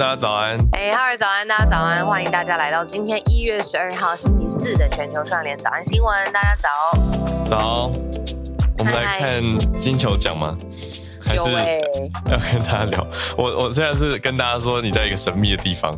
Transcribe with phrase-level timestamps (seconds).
[0.00, 0.56] 大家早安。
[0.72, 2.06] 哎，哈尔早安，大家早安。
[2.06, 6.32] 欢迎大家来到今天一月十二号星期四的全球串联早安新闻。
[6.32, 6.98] 大家早。
[7.44, 7.92] 早。
[8.78, 10.56] 我们来看金球奖吗？
[11.22, 13.06] 还是要跟大家聊？
[13.36, 15.94] 我我现在是跟大家说你在一个神秘的地方。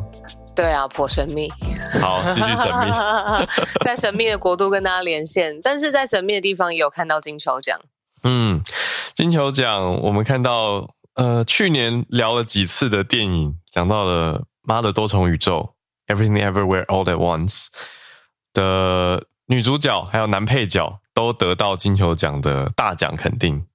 [0.57, 1.49] 对啊，颇神秘。
[2.01, 2.91] 好，继续神秘。
[3.87, 7.79] 在神秘的国度跟大家连线，但是在神秘的地方也有看到金球奖。
[8.25, 8.61] 嗯，
[9.15, 15.75] 金球奖我们看到，呃，去年聊了几次的电影，讲到了《妈的多重宇宙》
[16.15, 17.69] （Everything Everywhere All at Once）
[18.53, 23.67] 的女主角还有男配角都得到金球奖的大奖肯定，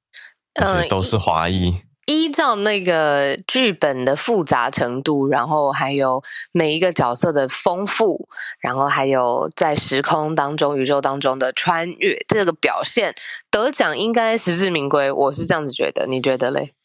[0.53, 1.81] 而且都是华裔。
[2.05, 8.29] 依照那个剧本的复杂程度，然后还有每一个角色的丰富，
[8.61, 13.15] 然后还有在时空当中、宇宙当中的穿越，这个表现
[13.49, 15.11] 得奖应该实至名归。
[15.11, 16.75] 我是这样子觉得，你觉得嘞？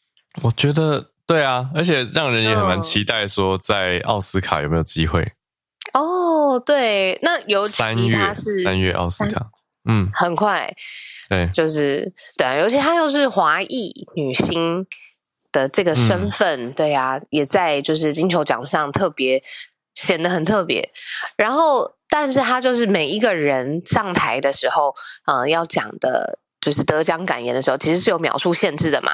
[0.41, 5.33] 我觉得对啊，而且让人也很蛮期待，说在奥斯卡有没有机会？
[5.93, 9.49] 哦，对，那尤其是三月奥斯卡，
[9.89, 10.73] 嗯，很快，
[11.29, 14.85] 对，就是对啊，尤其她又是华裔女星。
[15.53, 19.43] 的这个身份，嗯、对呀、啊，也在就是金球奖上特别
[19.93, 20.91] 显得很特别。
[21.37, 24.95] 然后，但是他就是每一个人上台的时候，
[25.27, 29.11] 呃，要讲的就是得奖感言的时候，其实是有秒数限制的嘛。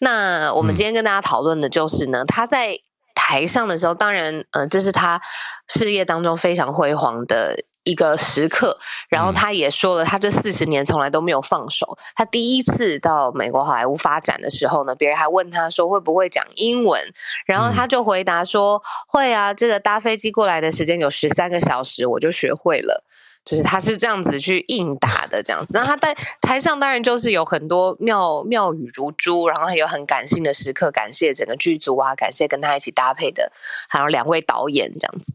[0.00, 2.76] 那我们今天跟大家讨论的就是呢，嗯、他在
[3.14, 5.20] 台上的时候，当然，呃，这是他
[5.68, 7.56] 事业当中非常辉煌的。
[7.84, 11.96] 一个时刻，然后他也说了，他这四十年从来都没有放手。
[12.14, 17.02] 他第一次到美国好莱坞发展的时候呢，别人还问他说会不会讲英文，
[17.46, 23.02] 然后他就回答说会啊，这个搭飞机过来的时间有十三个小时，我就学会了。
[23.44, 25.72] 就是他是这样子去应答的，这样子。
[25.76, 33.50] 那他在台上当然就是有很多妙妙语如珠，然后还有很感性的时刻，感谢整个剧组啊，感谢跟他一起搭配的，
[33.88, 35.32] 还有两位导演这样子。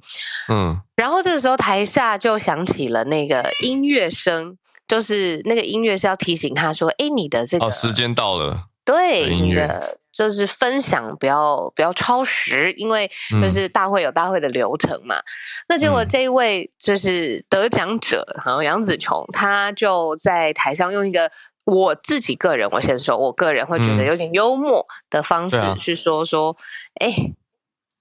[0.50, 9.98] 嗯，然后这个时候台下就响起了那个音乐声，就是那个音乐是要提醒他说：“哎，你的这个、哦、时间到了。”对，你的。
[10.16, 13.12] 就是分享不要不要超时，因为
[13.42, 15.18] 就是大会有大会的流程嘛。
[15.18, 15.24] 嗯、
[15.68, 21.30] 那结果这一位就是得奖者，然后杨紫琼，她就在台上用一个
[21.66, 26.56] 我自己个人，我先说，我个人会觉得有点幽默的方式去说说，
[27.02, 27.12] 哎、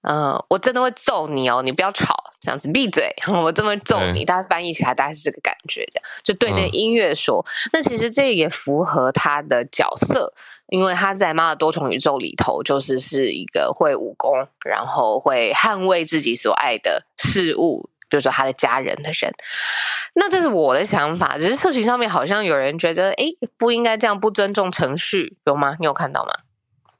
[0.05, 1.63] 呃，我真的会揍你哦！
[1.63, 3.11] 你不要吵，这样子闭嘴。
[3.27, 7.43] 我这么揍你，大家翻译起来大概是这个感觉，这样就对那音乐说。
[7.43, 10.31] 嗯、那其实这也符合他的角色，
[10.67, 19.33] 因为他在《妈的多重宇宙》里头就是是一个会武功，然后会捍卫自己所爱的事物，就是说他的家人的人。
[20.13, 23.25] 那这是我的想法，只是社群上面好像有人觉得，哎，
[23.57, 25.75] 不应该这样，不尊重程序，有吗？
[25.79, 26.31] 你有看到吗？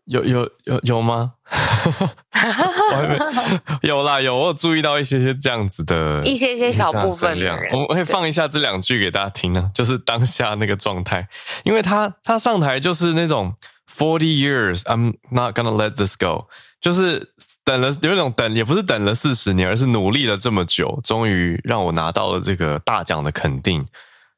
[0.05, 1.33] 有有有有吗？
[3.81, 7.71] 有啦，有我有注意到一些些这样子的，一些些小部分的人。
[7.73, 11.27] 我们会放一下这两句给大家听呢、啊，就是当下那个状态，
[11.63, 13.55] 因为他他上台就是那种
[13.91, 16.47] forty years，I'm not gonna let this go，
[16.79, 17.31] 就是
[17.63, 23.85] 等了有一种等，也不是等了四十年，而是努力了这么久，终于让我拿到了这个大奖的肯定，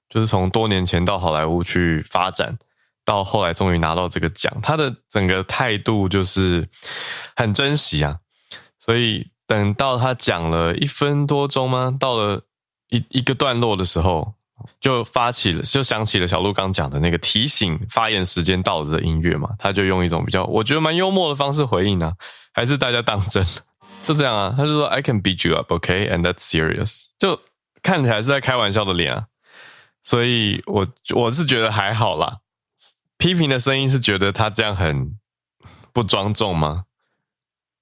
[0.10, 2.58] 就是从多年前到好莱坞去发展。
[3.08, 6.68] 到后来终于拿到这个奖，他的整个态度就是
[7.38, 8.18] 很珍惜啊。
[8.78, 11.96] 所以等到他讲了一分多钟吗？
[11.98, 12.42] 到了
[12.90, 14.34] 一一个段落的时候，
[14.82, 19.52] 就发起了，就想起了小鹿刚讲的那个提醒发言时间到了的音乐嘛。
[19.58, 22.12] 他就用一种比较我觉得蛮幽默的方式回应啊，
[22.52, 23.42] 还是大家当真？
[24.06, 27.06] 就这样啊，他就说 I can beat you up, okay, and that's serious。
[27.18, 27.40] 就
[27.82, 29.28] 看起来是在开玩笑的脸啊。
[30.04, 30.86] 所以我
[31.16, 32.40] 我是觉得还好啦。
[33.18, 35.16] 批评的声音是觉得他这样很
[35.92, 36.84] 不庄重吗？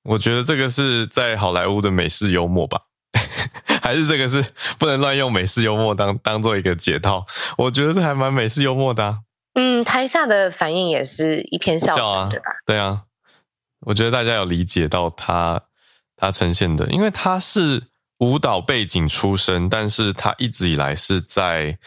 [0.03, 2.81] 我觉得这个是在好莱坞的美式幽默吧，
[3.81, 7.25] 还是这个是不能乱用美式幽默当当做一个解套？
[7.57, 9.19] 我觉得这还蛮美式幽默的啊。
[9.55, 12.45] 嗯，台下的反应也是一片笑声，笑啊，对吧？
[12.65, 13.01] 对啊，
[13.87, 15.59] 我觉得大家有理解到他
[16.15, 17.87] 他呈现的，因为他是
[18.19, 21.79] 舞蹈背景出身，但是他一直以来是在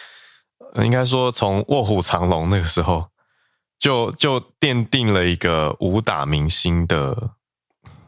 [0.83, 3.09] 应该说从卧虎藏龙那个时候。
[3.79, 7.31] 就就奠定了一个武打明星的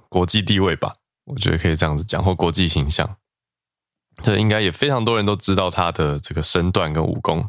[0.09, 0.95] 国际地位吧，
[1.25, 3.17] 我觉得可以这样子讲，或国际形象。
[4.23, 7.49] 这应该也非常多人都知道他的这个身段跟武功。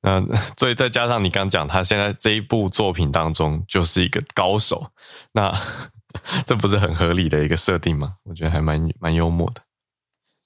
[0.00, 0.22] 那
[0.56, 4.92] 所以再加上你刚讲，他现在这一部作品当中就是一个高手，
[5.32, 5.52] 那
[6.46, 8.16] 这不是很合理的一个设定吗？
[8.24, 9.62] 我觉得还蛮蛮幽默的。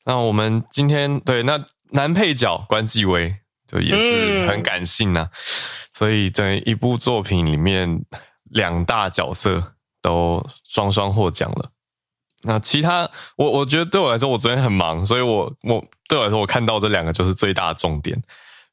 [0.05, 3.37] 那我们今天对那男配角关继威
[3.71, 5.31] 就也是很感性呐、啊。
[5.33, 5.39] 嗯
[5.95, 8.05] 所以，在一部作品里面，
[8.51, 11.73] 两大角色都双双获奖了。
[12.43, 18.17] 那其他，我我觉得对我来说，我昨天很忙，所以我我对我来说，我看到这两个就是最大的重点。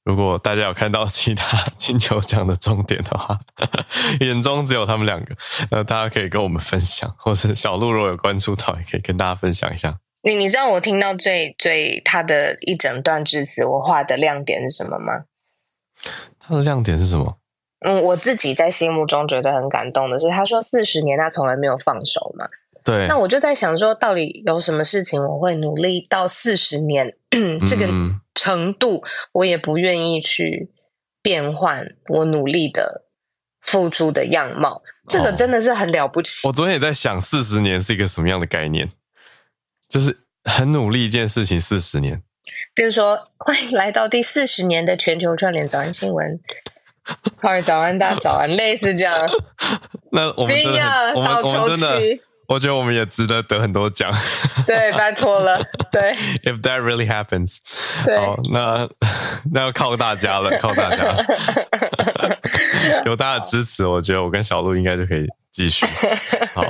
[0.04, 3.40] 如果大家有看到其他金球奖的重点的话，
[4.22, 5.36] 眼中只有他们两个，
[5.72, 9.98] 那大家可以跟我们分享，或者小鹿如果有关注到，也可以跟大家分享一下。
[10.26, 15.26] 你你知道我听到最最他的一整段致辞，我画的亮点是什么吗？
[16.40, 17.38] 他的亮点是什么？
[17.86, 22.48] 嗯，我自己在心目中觉得很感动的是，他说四十年他从来没有放手嘛。
[22.84, 27.16] 对，那我就在想说，到底有什么事情我会努力到四十年
[27.70, 27.88] 这个
[28.34, 30.72] 程度，我也不愿意去
[31.22, 33.06] 变换我努力的
[33.62, 34.82] 付出的样貌。
[35.08, 36.48] 这个真的是很了不起。
[36.48, 38.90] 哦，我昨天也在想，四十年是一个什么样的概念？
[39.96, 40.14] 就是
[40.44, 42.22] 很努力一件事情，四十年。
[42.74, 46.38] 比如说，欢迎来到第四十年的全球串联早安新闻。
[47.42, 49.16] 好，早安，大家早安，类似这样。
[50.12, 52.02] 那我们真的，我们我们真的。
[52.48, 54.14] 我觉得我们也值得得很多奖。
[54.68, 55.58] 对，拜托了。
[55.94, 56.14] 对
[56.44, 57.60] ，If that really happens，
[58.04, 58.88] 好，那
[59.54, 61.16] 那要靠大家了，靠大家。
[63.06, 65.86] 有大家的支持，我觉得我跟小鹿应该就可以继续。
[66.54, 66.64] 好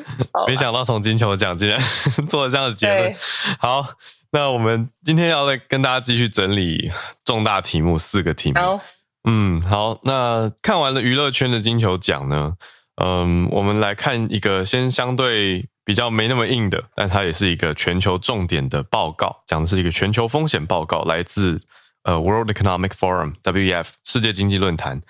[0.46, 1.80] 没想到从金球奖竟然
[2.28, 3.14] 做了这样的结论。
[3.58, 3.86] 好，
[4.30, 6.90] 那我们今天要来跟大家继续整理
[7.24, 8.58] 重大题目，四个题目。
[8.58, 8.80] 好
[9.24, 12.54] 嗯，好，那看完了娱乐圈的金球奖呢？
[12.96, 21.60] 嗯，我们来看一个先相对比较没那么硬的，但它也是一个全球重点的报告，讲的是一个全球风险报告，来自
[22.02, 25.00] 呃 World Economic Forum（WEF） 世界经济论坛，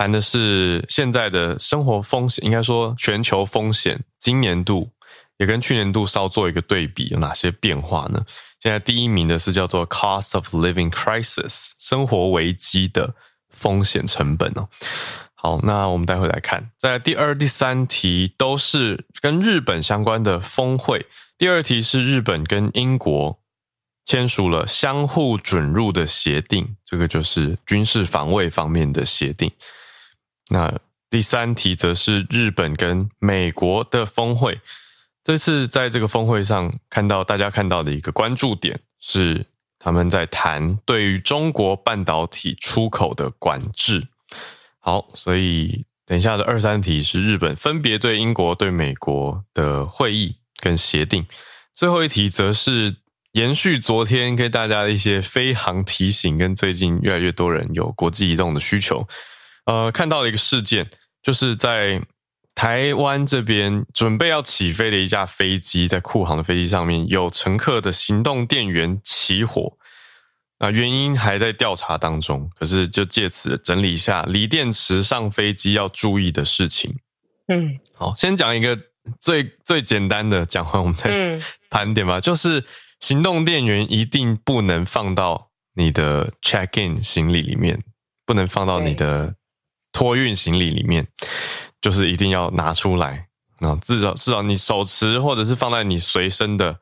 [0.00, 4.88] 谈的是现在的生活风险，应该说全球风险，今年度
[5.36, 8.24] 也跟去年度稍做一个对比，有哪些变化呢？
[8.62, 13.14] 现在第一名的是叫做 Cost of Living Crisis，生活危机的
[13.50, 14.66] 风险成本哦。
[15.34, 21.04] 好，那我们待会来看，在第二、第三题都是跟日本相关的峰会。
[21.36, 23.38] 第二题是日本跟英国
[24.06, 29.52] 签署了相互准入的协定，这个就是军事防卫方面的协定。
[30.50, 34.60] 那第三题则是日本跟美国的峰会。
[35.24, 39.46] 这次在这个峰会上看到大家看到的一个关注点是，
[39.78, 44.08] 他们在谈对于中国半导体出口的管制。
[44.78, 51.26] 好，所以等一下的二三题是日本分别对英国、对美国的会议跟协定，
[51.74, 52.96] 最后一题则是
[53.32, 59.06] 延续昨天给大家的一些飞航提醒，跟最近越来越多人有国际移动的需求，
[59.66, 60.90] 呃，看到了一个事件，
[61.22, 62.02] 就是在
[62.54, 69.76] 台湾这边准备要起飞的一架飞机，在库航的飞机上面有乘客的行动电源起火。
[70.58, 76.98] 啊，原因还在调查当中，可是就借此整理一下锂电池上飞机要注意的事情。
[77.48, 78.78] 嗯，好，先讲一个
[79.18, 81.40] 最最简单的，讲完我们再
[81.70, 82.18] 盘点吧。
[82.18, 82.62] 嗯、就是
[83.00, 87.80] 行动电源一定不能放到你的 check-in 行李里面，
[88.26, 89.34] 不能放到你的
[89.92, 91.06] 托运行李里面，
[91.80, 93.28] 就是一定要拿出来。
[93.58, 96.78] 啊，至少至少你手持或者是放在你随身的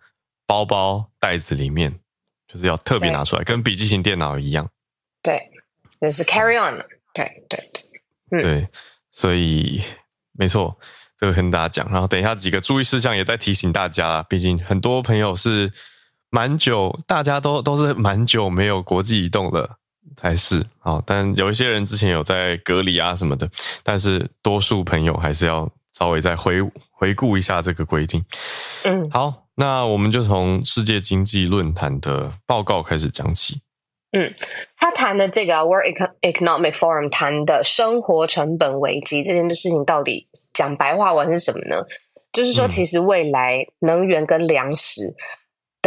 [0.47, 2.01] 包包袋子里面。
[2.51, 4.67] 就是要特别拿出来，跟笔记型电脑一样。
[5.21, 5.51] 对，
[6.01, 6.83] 就是 carry on。
[7.13, 7.63] 对对
[8.31, 8.69] 对，嗯，对，
[9.13, 9.83] 所以
[10.33, 10.79] 没错，
[11.19, 11.93] 这个跟大家讲。
[11.93, 14.23] 然后等一下几个注意事项也在提醒大家啦。
[14.23, 15.71] 毕竟很多朋友是
[16.31, 19.77] 蛮久，大家都都是蛮久没有国际移动了，
[20.17, 20.65] 才是。
[20.79, 23.49] 好，但有一些人之前有在隔离啊什么的，
[23.83, 28.25] 但是多数朋友还是要稍微再回回顾一下这个规定。
[28.85, 29.45] 嗯，好。
[29.61, 33.61] 那我们就从世界经济论坛的报告开始讲起。
[34.13, 34.33] 嗯，
[34.77, 41.83] 他谈的这个 World Economic Forum 谈的生活成本危机这件事情，到底讲白话文是什么呢？
[42.33, 45.17] 就是说，其实未来能源跟粮食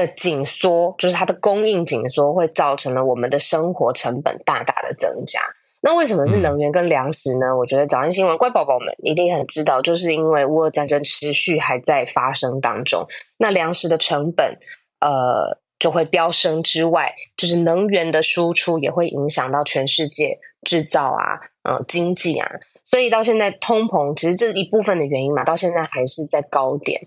[0.05, 5.39] 的紧缩，就是它的供应紧缩，会造成了我们的生活成本大大的增加。
[5.83, 7.47] 那为什么是能源跟粮食呢？
[7.47, 14.59] 嗯、我觉得早安新闻乖宝宝们一定很知道，就是因为乌俄战争持续还在发生当中，那粮食的成本
[14.99, 22.47] 呃就会飙升之外，就是能源的输出也会影响到全世界制造啊，呃经济啊，
[22.83, 27.01] 所以到现在通膨其实这一部分的原因嘛，到现在还是在高点。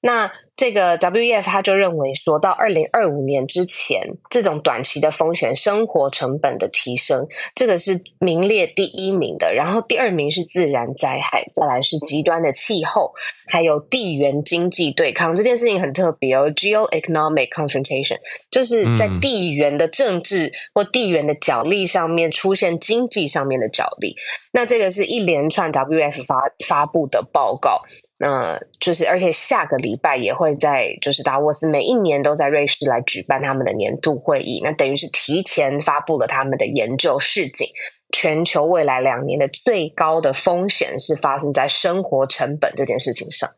[0.00, 4.00] 那这个 WEF 他就认为说，到二零二五年之前，
[4.30, 9.52] 这种短期的风险、生活成本的提升，这个是名列第一名的。
[9.52, 13.10] 然后第二名是自然灾害，再来是极端的气候，
[13.48, 15.34] 还有地缘经济对抗。
[15.34, 18.18] 这件事情很特别哦，Geo-economic confrontation，
[18.52, 24.14] 就是在地缘的政治或地缘的角力上面出现经济上面的角力。
[24.52, 27.82] 那这个是一连串 WEF 发发布的报告。
[28.20, 34.60] 那就是，而且下个礼拜也会在，就是达沃斯每一年都在瑞士来举办他们的年度会议。
[34.64, 37.68] 那等于是提前发布了他们的研究示警，
[38.12, 43.48] 全球未来两年的最高的风险是发生在生活成本这件事情上。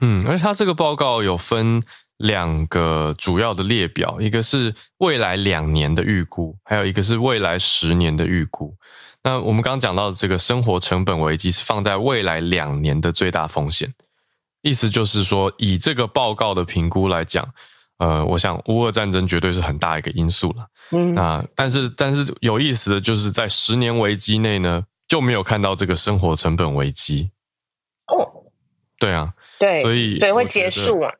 [0.00, 1.82] 嗯，而且他这个报告有分
[2.16, 8.74] 两个主要的列表，一个是未来两年的预估，还有一个是未来十年的预估。
[9.24, 13.92] 那我们刚刚讲到的这个生活成本危机是放在未来两年的最大风险，
[14.62, 17.46] 意思就是说，以这个报告的评估来讲，
[17.98, 20.66] 呃，我想乌俄战争绝对是很大一个因素了。
[20.92, 27.30] 嗯，那但是但是有意思的就是在十年危机内呢，就没有看到这个生活成本危机。
[28.06, 28.24] 哦，
[28.98, 31.12] 对啊，对，所以所以会结束啊。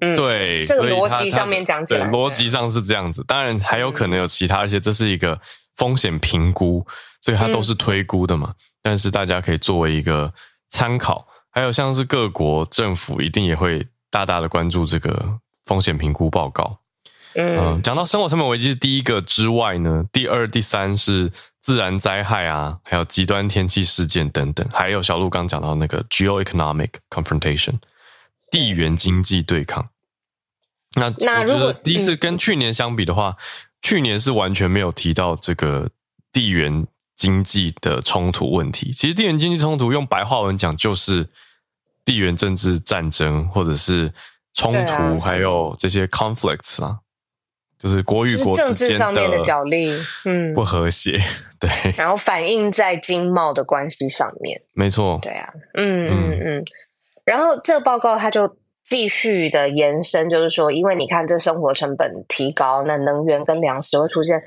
[0.00, 3.22] 嗯，对，这个逻辑上面讲起来，逻辑上是这样子。
[3.26, 5.38] 当然还有可能有其他，而且这是一个
[5.76, 6.86] 风险评估。
[7.22, 10.34] 所以它都是推估的嘛，嗯，但是大家可以作为一个
[10.68, 11.26] 参考。
[11.54, 16.78] 还有像是各国政府一定也会大大的关注这个风险评估报告。
[17.34, 27.74] 嗯，呃，讲到生活成本危机是第一个之外呢，第二、第三是自然灾害啊，还有极端天气事件等等，还有小鹿刚讲到那个 geo-economic confrontation
[28.50, 29.90] 地缘经济对抗。
[30.94, 33.36] 那我觉得第一次跟去年相比的话，
[33.82, 35.90] 去年是完全没有提到这个
[36.32, 36.86] 地缘。
[37.22, 41.28] 经济的冲突问题，其实地缘经济冲突用白话文讲就是
[42.04, 44.12] 地缘政治战争，或者是
[44.52, 46.98] 冲突，啊、还有这些 conflicts 啊，
[47.78, 51.22] 就是国与国政治上面的角力，嗯，不和谐，
[51.60, 56.64] 对，然后反映在经贸的关系上面，没错，对啊，嗯嗯嗯，
[57.24, 64.42] 然后这个报告它就继续的延伸，就是说，因为你看这生活成本提高，那能源跟粮食会出现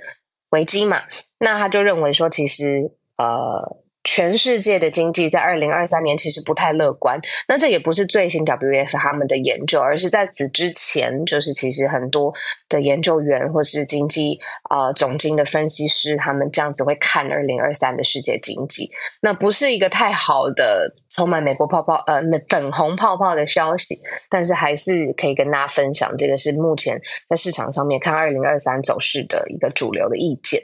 [0.56, 1.02] 危机嘛。
[1.38, 7.20] 那他就认为说，其实呃，全世界的经济在二零二三年其实不太乐观。
[7.48, 12.32] 那这也不是最新 W F 他们的研究，而是在此之前，就是其实很多
[12.70, 18.92] 的研究员或是经济呃总经的分析师，他们这样子会看二零二三的世界经济。
[19.22, 30.62] 那不是一个太好的充满美国泡泡呃粉红泡泡的消息，但是还是可以跟大家分享，这个是目前在市场上面看二零二三走势的一个主流的意见。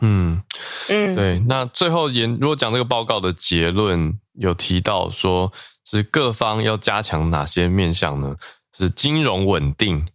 [0.00, 0.42] 嗯
[0.88, 1.38] 嗯，对。
[1.48, 5.52] 那最后研如果讲这个报告的结论，有提到说
[5.84, 8.36] 是各方要加强哪些面向呢？
[8.72, 10.06] 是金融稳定、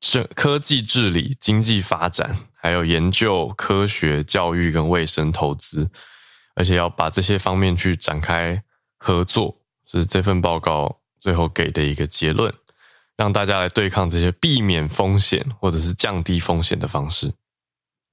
[0.00, 5.88] 是科技治理、经济发展，还有研究、科学、教育跟卫生投资，
[6.56, 8.60] 而且要把这些方面去展开
[8.98, 9.56] 合作，
[9.86, 12.52] 是这份报告最后给的一个结论，
[13.16, 17.32] 让大家来对抗这些避免风险或者是降低风险的方式。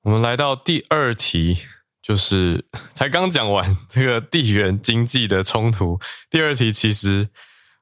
[0.04, 1.60] 我们来到第二题，
[2.02, 6.00] 就是 才刚讲完 这个地缘经济的冲突。
[6.30, 7.30] 第二题其实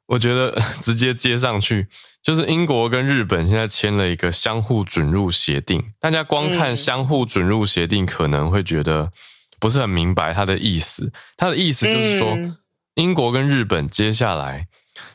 [0.05, 1.88] 我觉得 直接接上去，
[2.21, 5.91] 就是英国跟日本现在签了一个相互准入协定。
[5.99, 9.11] 大家光看相互准入协定，可能会觉得
[9.57, 11.13] 不是很明白它的意思。
[11.38, 12.38] 它的意思就是说，
[12.95, 14.67] 英国跟日本接下来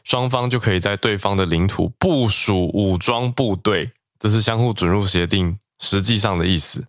[0.04, 6.87] 双方就可以在对方的领土部署武装部队，这是相互准入协定实际上的意思。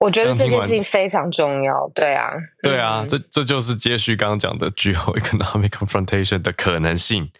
[0.00, 7.30] 我觉得这件事情非常重要，对啊，对啊，嗯、这这就是接续刚刚讲的 geo-economic confrontation 的可能性。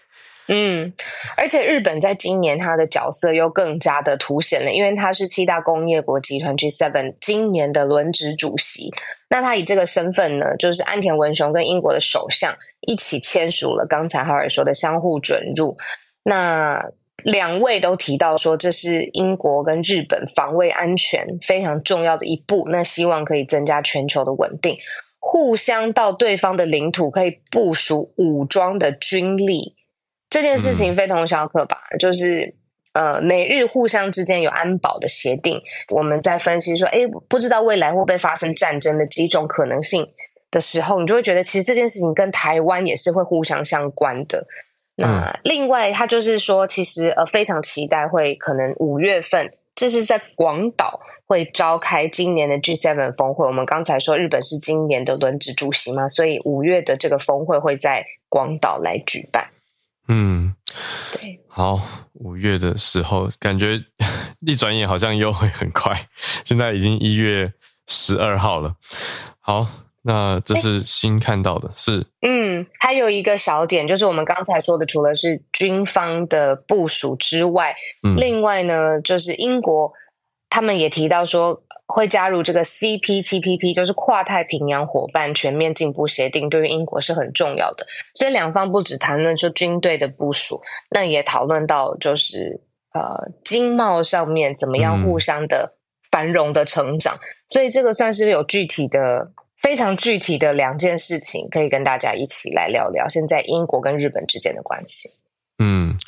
[0.53, 0.93] 嗯，
[1.37, 8.93] 而且日本在今年它的角色又更加的凸显了，因为它是七大工业国集团 G7 今年的轮值主席。
[9.29, 15.77] 那他以这个身份呢，就是安田文雄跟英国的首相一起签署了刚才浩尔说的相互准入。
[16.25, 16.85] 那
[17.25, 22.67] 两位都提到说，这是英国跟日本防卫安全非常重要的一步。
[22.71, 24.77] 那希望可以增加全球的稳定，
[25.19, 29.77] 互相到对方的领土可以部署武装的军力，
[30.29, 31.79] 这件事情非同小可吧？
[31.91, 32.55] 嗯、就是
[32.93, 35.61] 呃，美日互相之间有安保的协定，
[35.91, 40.09] 我们在分析说，哎，不知道未来会不会发生战争的几种可能性
[40.51, 44.45] 的时候，你就会觉得，其实这件事情跟台湾也是会互相相关的。
[44.97, 53.47] 那另外，他就是说，其实呃非常期待会可能五月份，这是在广岛会召开今年的 G7 峰会。
[53.47, 59.49] 我们刚才说日本是今年的轮值主席嘛，所以五月的这个峰会会在广岛来举办。
[60.09, 60.55] 嗯，
[61.13, 61.21] 对。
[61.23, 61.81] 对，好，
[62.15, 63.81] 五月的时候，感觉
[64.47, 66.09] 一转眼好像又会很快，
[66.45, 67.53] 现在已经一月
[67.87, 68.75] 十二号了。
[69.39, 69.67] 好，
[70.03, 79.93] 那这是新看到的，欸、是，嗯，还有一个小点，就是我们刚才说的，除了是军方的部署之外，嗯、另外呢，就是英国
[80.49, 81.63] 他们也提到说。
[81.93, 87.85] 会加入这个 CPTPP，就是跨太平洋伙伴全面进步协定，对于英国是很重要的。
[88.15, 92.61] 所以两方不只谈论说军队的部署，那也讨论到就是
[92.95, 95.79] 呃经贸上面怎么样互相的
[96.13, 97.17] 繁荣的成长。
[97.17, 105.11] 嗯、所以这个算是有具体的、非常具体的两件事情，可以跟大家一起来聊聊现在英国跟日本之间的关系。
[105.59, 105.99] 嗯。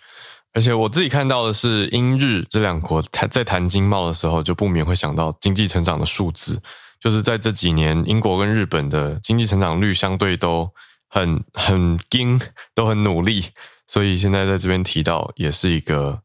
[0.54, 6.60] 而且我自己看到的是，英日这两国谈在谈经贸的时候，就不免会想到经济成长的数字。
[7.00, 10.70] 就是在这几年，英国跟日本的经济成长率相对都
[11.08, 12.38] 很很精，
[12.74, 13.46] 都很努力。
[13.86, 16.20] 所以现在在这边提到，也是一个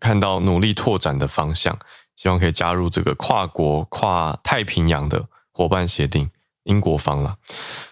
[0.00, 1.78] 看到努力拓展的方向，
[2.16, 6.28] 希望可以加入这个跨国跨太平洋的伙伴协定。
[6.68, 7.36] 英国方了。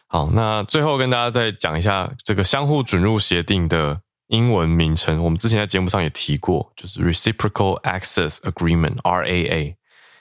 [0.06, 4.00] 好，那最后跟大家再讲一下这个相互准入协定的。
[4.28, 9.76] 英文名称，我们之前在节目上也提过，就是 Reciprocal Access Agreement（RAA）。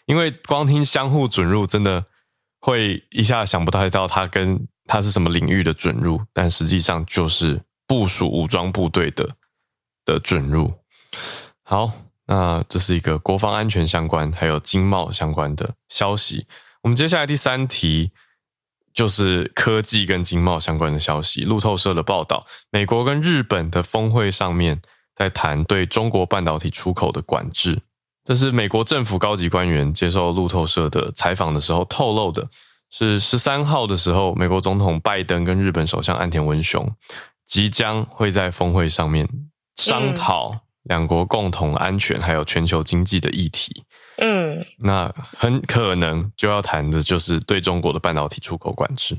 [0.05, 2.05] 因为光听相互准入，真的
[2.59, 9.27] 会一下想不太到它跟它是什么领域的准入，但实际上就是部署武装部队的
[10.05, 10.71] 的准入。
[11.63, 11.91] 好，
[12.27, 16.45] 那这是一个国防安全相关还有经贸相关的消息。
[16.83, 18.11] 我们接下来第三题。
[18.95, 21.43] 就是科技跟经贸相关的消息。
[21.43, 24.81] 路透社的报道，美国跟日本的峰会上面
[25.15, 27.81] 在谈对中国半导体出口的管制。
[28.23, 32.49] 这是美国政府高级官员接受路透社的采访的时候透露的。
[32.89, 36.89] 是十三号的时候，美国总统拜登跟日本首相岸田文雄
[37.45, 39.27] 即将会在峰会上面
[39.75, 43.83] 商讨两国共同安全还有全球经济的议题。
[44.17, 49.17] 嗯，那很可能就要谈的就是对中国的半导体出口管制。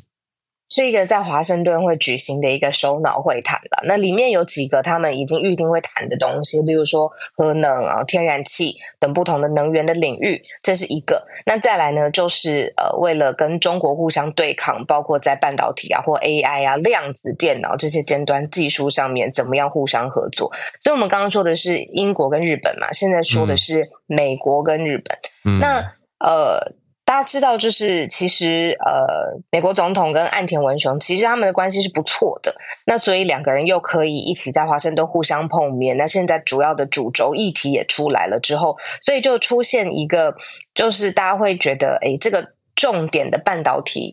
[0.69, 3.83] 是一个在华盛顿会举行的一个首脑会谈了。
[3.85, 11.27] 那里面有几个他们已经预定会谈的东西，比如说核能啊、天然气等不同的能源的领域，这是一个。
[11.47, 20.53] 那再来呢，就是呃，为了跟中国互相对抗，包括在半导体啊或 AI 啊、量子电脑这些尖端技术上面，怎么样互相合作。
[20.83, 25.17] 所以我们刚刚说的是英国跟日本嘛，现在说的是美国跟日本。
[25.45, 26.75] 嗯、那呃。
[27.07, 32.53] 大家知道，就是其实呃，美国总统跟岸田文雄其实他们的关系是不错的。
[32.85, 35.97] 那所以两个人又可以一起在华盛顿互相碰面。
[35.97, 40.35] 那现在主要的主轴议题也出来了之后，所以就出现一个，
[40.75, 44.13] 就是大家会觉得，诶，这个重点的半导体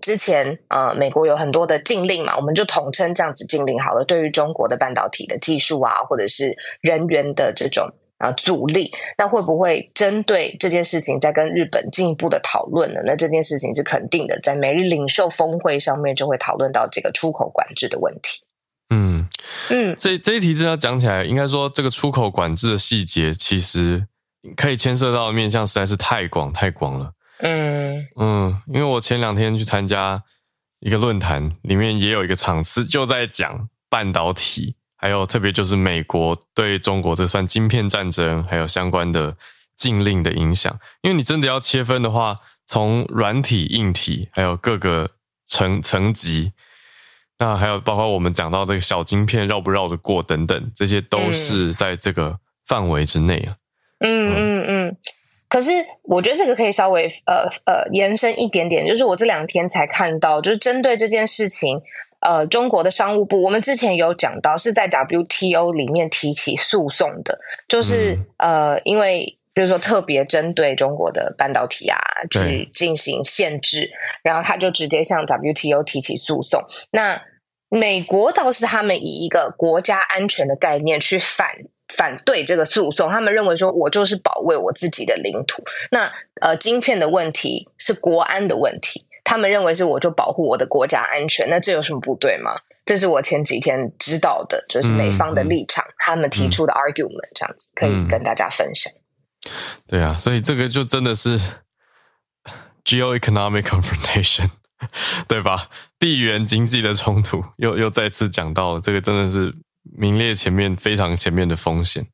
[0.00, 4.06] 之前呃，美国有很多的禁令嘛，我们就统称这样子禁令好了。
[4.06, 7.92] 对于中国的半导体的技术啊，或者是人员的这种。
[8.22, 13.00] 啊，阻力，那会不会针对这件事情再跟日本进一步的讨论呢？
[13.04, 18.44] 那这件事情是肯定的，在美日领袖峰会上面就会讨论到这个出口管制的问题。
[18.90, 19.26] 嗯
[19.70, 24.06] 嗯，这这一题真的要讲起来，应该说这个出口管制的细节，其实
[24.54, 27.12] 可以牵涉到的面向实在是太广太广了。
[27.40, 30.22] 嗯嗯，因为我前两天去参加
[30.78, 34.76] 一个论坛，里面也有一个场次就在讲半导体。
[35.02, 39.36] 还有特别就是美国对中国这算晶片战争，还有相关的
[39.74, 40.78] 禁令的影响。
[41.02, 42.36] 因为你真的要切分的话，
[42.66, 45.10] 从软体、硬体，还有各个
[45.44, 46.52] 层层级，
[47.40, 53.56] 那还有包括我们讲到这个小晶片绕不绕得过等等，这些都是在这个范围之内啊。
[53.98, 54.96] 嗯嗯嗯。
[55.48, 55.72] 可是
[56.04, 61.82] 我觉得这个可以稍微呃呃延伸一点点，就是我这两天才看到，就是针对这件事情。
[62.22, 71.98] 呃，中国的商务部，我们之前有讲到，是在 WTO 里面提起诉讼的，就是、嗯、呃，因为比如说特别针对中国的半导体啊，
[72.30, 73.90] 去进行限制，
[74.22, 76.62] 然后他就直接向 WTO 提起诉讼。
[76.92, 77.20] 那
[77.68, 81.48] 美国倒是他们以一个国家安全的概念去反
[81.96, 85.64] 反对这个诉讼，他们认为说，我就是保卫我自己的领土。
[85.90, 89.06] 那呃，晶片的问题是国安的问题。
[89.24, 92.52] 他们认为是我就保护我的国家安全，那这有什么不对吗？
[92.84, 98.92] 这是我前几天知道的，就是美方的立场，嗯、他们提出的 argument，这样子、嗯、可以跟大家分享。
[99.86, 101.40] 对啊，所以这个就真的是
[102.84, 104.50] geo-economic confrontation，
[105.28, 105.70] 对吧？
[106.00, 109.54] 地缘经济的冲突，又又再次讲到了，这个真的是
[109.96, 112.04] 名列前面非常前面的风险。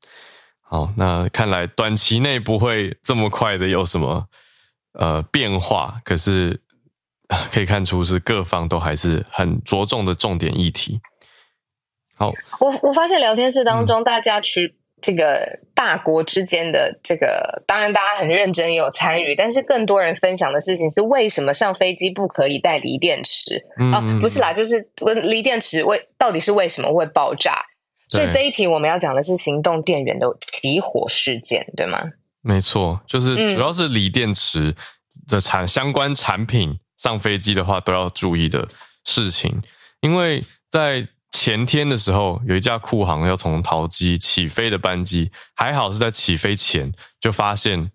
[0.61, 4.27] 好，那看来短期内不会这么快的有什么
[4.93, 6.61] 呃变化，可是。
[7.53, 11.01] 可以看出是各方都还是很着重的重点议题。
[12.15, 23.65] 好，我我发现聊天室当中，大家去这个大国之间的这个，嗯、当然大家很认真也有参与，但是更多人分享的事情是为什么上飞机不可以带锂电池？
[23.79, 27.63] 嗯、哦，不是啦，就是问锂电池为到底是为什么会爆炸？
[28.09, 32.03] 所以这一题我们要讲的是行动电源的起火事件，对吗？
[32.41, 34.75] 没错，就是主要是锂电池
[35.29, 38.69] 的产、嗯、相关产品上飞机的话都要注意的
[39.05, 39.63] 事情，
[40.01, 47.91] 因为在前天的时候，有一架库航要从桃机起飞的班机，还好是在起飞前就发现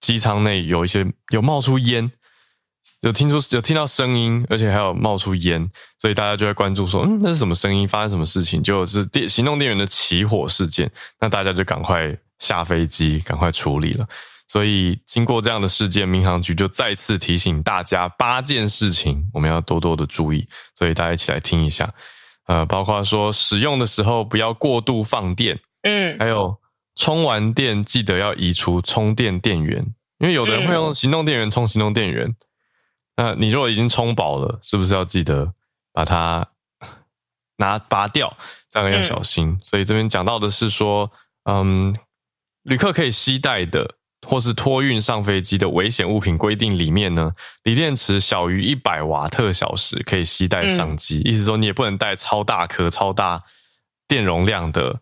[0.00, 2.10] 机舱内有一些有冒出烟。
[3.00, 7.86] 有听出有听到声音，而且还有冒出烟，所以大家就在关注说，嗯，那是什么声音？
[7.86, 8.62] 发生什么事情？
[8.62, 10.90] 就是电行动电源的起火事件。
[11.20, 14.08] 那大家就赶快下飞机，赶快处理了。
[14.48, 20.48] 所以经过这样的事件，民航局就再次提醒大家八件事情，我们要多多的注意。
[20.74, 21.92] 所以大家一起来听一下，
[22.46, 26.56] 呃，包括说使用的时候不要过度放电，嗯，还有
[26.94, 29.84] 充完电记得要移除充电电源，
[30.18, 32.34] 因为有的人会用行动电源充行动电源。
[33.16, 35.54] 那你如果已经充饱了，是不是要记得
[35.92, 36.46] 把它
[37.56, 38.36] 拿拔掉？
[38.70, 39.48] 这样要小心。
[39.48, 41.10] 嗯、所以这边讲到的是说，
[41.44, 41.96] 嗯，
[42.62, 43.94] 旅客可以携带的
[44.26, 47.32] 或是托运上飞机的危险物品规定里面呢，
[47.64, 53.42] 锂电池小于一百瓦特小时可以携带上机，嗯、意思说你也不能带超大颗、超大
[54.06, 55.00] 电容量的。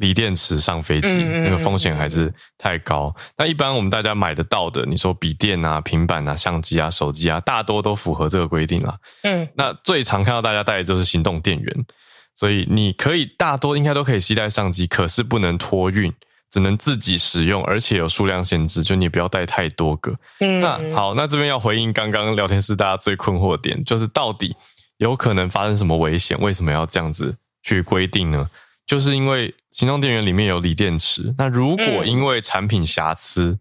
[0.00, 3.14] 锂电池上飞机，那个风险还是太高。
[3.38, 8.98] 那一般我们大家买得到的，你说笔电啊、平板啊、相机啊、手机啊，大多都符合这个规定啦。
[9.22, 11.86] 嗯，那最常看到大家带的就是行动电源，
[12.34, 16.12] 所以你可以大多应该都可以携带上机，可是不能托运，
[16.54, 20.16] 只能自己使用，而且有数量限制，就你不要带太多个。
[20.38, 24.54] 嗯，那好，那这边要回应刚刚聊天室大家最困惑的点，就是到底
[24.98, 26.38] 有可能发生什么危险？
[26.38, 28.48] 为什么要这样子去规定呢？
[28.86, 33.58] 就是因为行动电源里面有锂电池，那如果因为产品瑕疵、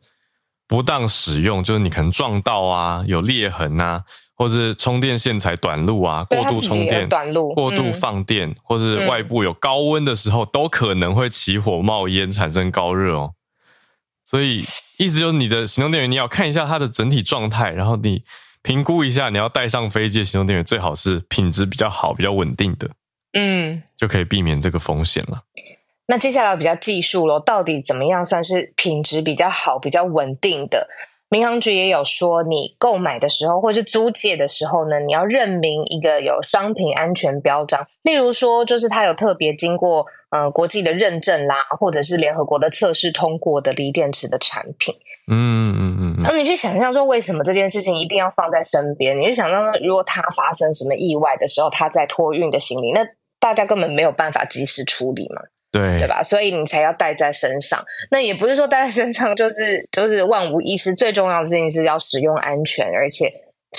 [0.67, 4.03] 不当使用，就是你可能撞到啊，有裂痕啊，
[4.35, 13.33] 或是充电线材短路啊，过度充电、短路、过度放电，或是外部有高温的时候，都可能会起火、冒烟、产生高热哦。
[14.25, 14.57] 所以，
[14.97, 18.23] 意思就是你的行动电源你要看一下它的整体状态，然后你
[18.61, 22.89] 评估一下你要带上飞机的行动电源，最好是品质比较好、比较稳定的。
[23.33, 25.43] 嗯，就可以避免这个风险了。
[26.07, 30.87] 那接下来比较技术咯，到底怎么样算是品质比较好、比较稳定的？
[31.33, 44.93] 民航局也有说，你购买的时候或是租借的时候呢，你要认明一个有商品安全标章，例如说，就是它有特别经过呃国际的认证啦，或者是联合国的测试通过的锂电池的产品。
[45.27, 46.21] 嗯嗯嗯嗯。
[46.23, 49.19] 那你去想象说，为什么这件事情一定要放在身边？
[49.19, 53.03] 你就想象说，如果它发生什么意外的时候，它在托运的行李，那
[53.39, 55.41] 大家根本没有办法及时处理嘛，
[55.73, 56.23] 对对吧？
[56.23, 57.83] 所以你才要带在身上。
[58.09, 60.95] 那也不是说带在身上就是就是万无一失。
[60.95, 63.33] 最重要的事情是要使用安全，而且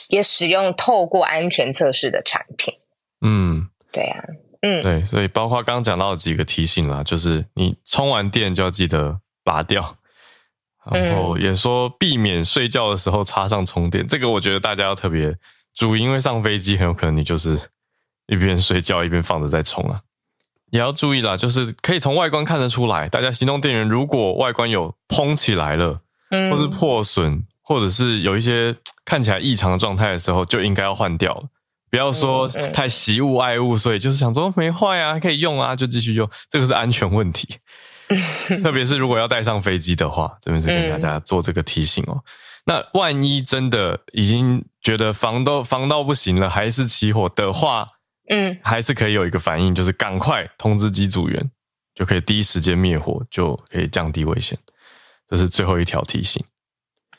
[0.09, 2.74] 也使用透过安全测试的产品。
[3.22, 4.28] 嗯，对呀、啊，
[4.61, 5.04] 嗯，对。
[5.04, 9.96] 所以包括刚刚讲到的几个提醒啦，就是你充完电就要记得拔掉，
[10.92, 14.07] 然后也说避免睡觉的时候插上充电。
[14.07, 15.35] 这个我觉得大家要特别
[15.74, 17.59] 注意，因为上飞机很有可能你就是。
[18.26, 20.00] 一边睡觉一边放着在充啊，
[20.75, 31.45] 也要注意啦，就是可以从外观看得出来，大家行动电源如果外观有蓬起来了，嗯，或是破损，或者是有一些看起来异常的状态的时候，就应该要换掉了。
[31.93, 37.47] 不要说太惜物爱物，所以就是想说没坏啊，可以用啊，就继续用，这个是安全问题。
[38.61, 42.21] 特别是如果要带上飞机的话，这边是跟大家做这个提醒哦。
[42.65, 47.87] 那万一真的已经觉得防都防到不行了，还是起火的话，
[48.29, 51.51] 嗯，还是可以有一个反应，就是赶快通知机组员，
[51.95, 54.59] 就可以第一时间灭火，就可以降低危险。
[55.29, 56.43] 这是最后一条提醒。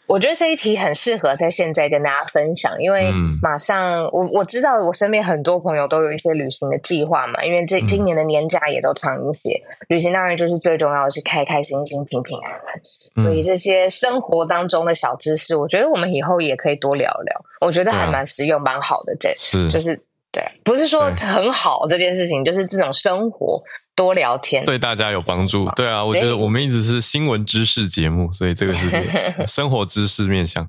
[0.08, 13.24] 我觉得这一题很适合在现在跟大家分享，因为马上我我知道我身边很多朋友都有一些旅行的计划嘛，因为这今年的年假也都长一些，旅行当然就是最重要的是开开心心、平平安安。
[13.24, 19.16] 所以这些生活当中的小知识，我觉得我们以后也可以多聊聊，我觉得还蛮实用、蛮好的。
[19.20, 20.00] 这是就是。
[20.36, 23.64] 对，不是说很好这件事情，就是这种生活
[23.96, 25.70] 多聊天，对大家有帮助。
[25.78, 28.92] 对啊，我觉得我们一直是新闻知识节目，所以这个是
[29.48, 30.68] 生活知识面向。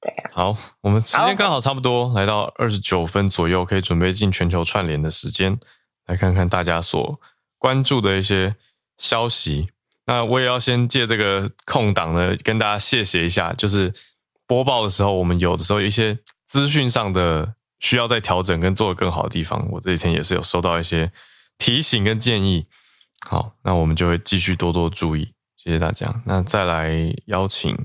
[0.00, 5.58] 对啊，好，我们时间刚好差不多，来到二十九分左右，可以准备进全球串联的时间，
[6.06, 7.18] 来看看大家所
[7.58, 8.54] 关注的一些
[8.98, 9.68] 消息。
[10.06, 13.92] 那我也要先借这个空档呢，跟大家谢谢一下，就是
[14.46, 17.54] 播报的时候，我们有的时候一些资讯上的。
[17.82, 21.12] 需要再调整跟做得更好的地方，我这几天也是有收到一些
[21.58, 22.66] 提醒跟建议。
[23.28, 25.34] 好，那我们就会继续多多注意。
[25.56, 26.22] 谢谢大家。
[26.24, 26.92] 那再来
[27.26, 27.76] 邀请，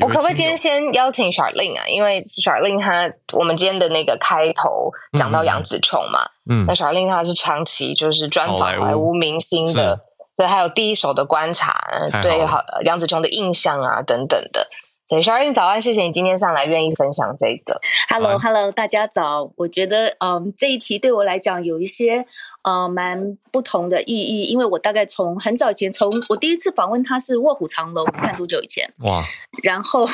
[0.00, 1.86] 我可不可以今天先邀请 Charlene 啊？
[1.86, 10.00] 因为 Charlene 她，我们今天的那个开头讲到杨紫琼嘛，嗯，那 Charlene 她是长期就是专访好莱坞明星的，
[10.36, 11.74] 对，还有第一手的观察，
[12.22, 14.68] 对，好杨紫琼的印象啊等等的。
[15.08, 17.80] 对，Charlene 早安，谢谢你今天上来愿意分享这一则。
[18.08, 19.52] Hello，Hello，大家早。
[19.54, 22.26] 我觉得，嗯，这一题对我来讲有一些，
[22.62, 28.92] 呃，蛮不同的意义，因为我大概从很早以前，从我第一次访问他是《卧虎藏龙》，看多久以前？
[28.98, 29.22] 哇！
[29.62, 30.08] 然后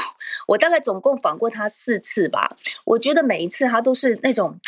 [0.47, 2.55] 我大概总共访过他四次吧。
[2.85, 4.61] 我觉得每一次他都是那种。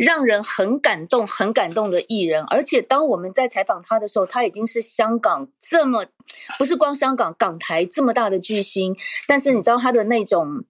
[0.00, 6.06] 让人很感动、很感动的艺人，而且当我们在采访他的时候，他已经是香港这么，
[6.56, 8.96] 不是光香港，港台这么大的巨星。
[9.28, 10.64] 但是你知道他的那种，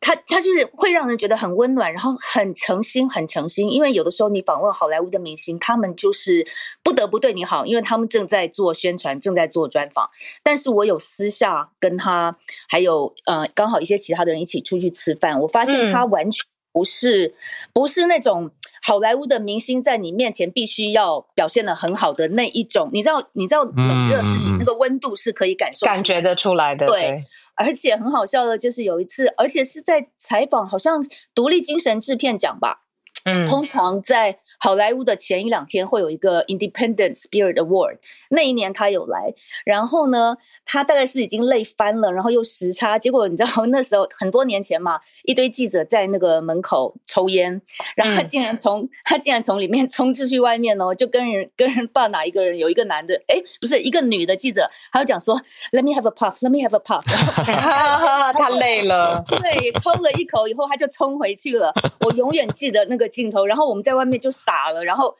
[0.00, 3.70] 他他就是会让人觉得很温暖，然后很诚心、很诚心。
[3.70, 6.46] 因为有的时候你访问好莱坞的明星，他们就是
[6.82, 10.08] 不得不对你好，因为他们正在做宣传，正在做专访。
[10.42, 16.46] 但是我有私下跟他，还有呃，刚好一些其他的人一起出去吃饭，我发现他完全。
[16.74, 17.34] 不是，
[17.72, 18.50] 不是那种
[18.82, 26.88] 好莱坞的明星在你面前必须要表现的很好的那一种，你知道，你知道冷热是你那个温度是可以感受、感觉得出来的。
[26.88, 31.00] 对，而且很好笑的，就是有一次，而且是在采访，好像
[31.32, 32.80] 独立精神制片奖吧。
[33.24, 37.96] 嗯，通常在好莱坞的前一两天会有一个 Independent Spirit Award，
[38.28, 39.32] 那一年他有来，
[39.64, 47.60] 然后呢，他大概是已经累翻了，然后又时差，结果你知道那时候很多年前嘛，一堆记者在那个门口抽烟，
[47.96, 55.34] 然后他竟然从、嗯、他竟然从里面冲出去外面哦，就跟人跟人不知道哪一个人，有一个男的，哎，不是一个女的记者，他就讲说
[55.72, 57.02] Let me have a puff，Let me have a puff，
[58.36, 63.08] 他累了，对，抽了一口以后他就冲回去了，我永远记得那个。
[63.14, 65.16] 镜头，然后我们在外面就傻了，然后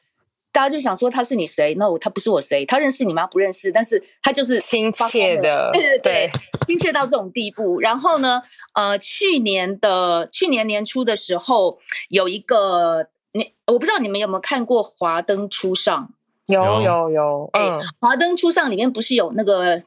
[0.51, 2.67] 大家就想说他是你谁？No，他不是我谁？
[2.67, 3.27] 他认识你吗？
[3.27, 6.31] 不认识，但是他就是亲切的，对对对，
[6.67, 7.81] 亲切到这种地步。
[7.81, 8.43] 然后呢，
[8.75, 11.79] 呃，去年的去年年初的时候，
[12.09, 16.11] 有一个你，我不知道你们有没有看过《华灯初上》？
[16.53, 19.83] 有有有，嗯，《华灯初上》里面不是有那个，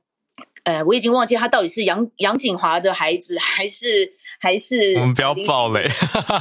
[0.64, 4.14] 呃，我已经忘记他到底是杨杨景华的孩子还是。
[4.40, 5.90] 还是我们不要爆雷，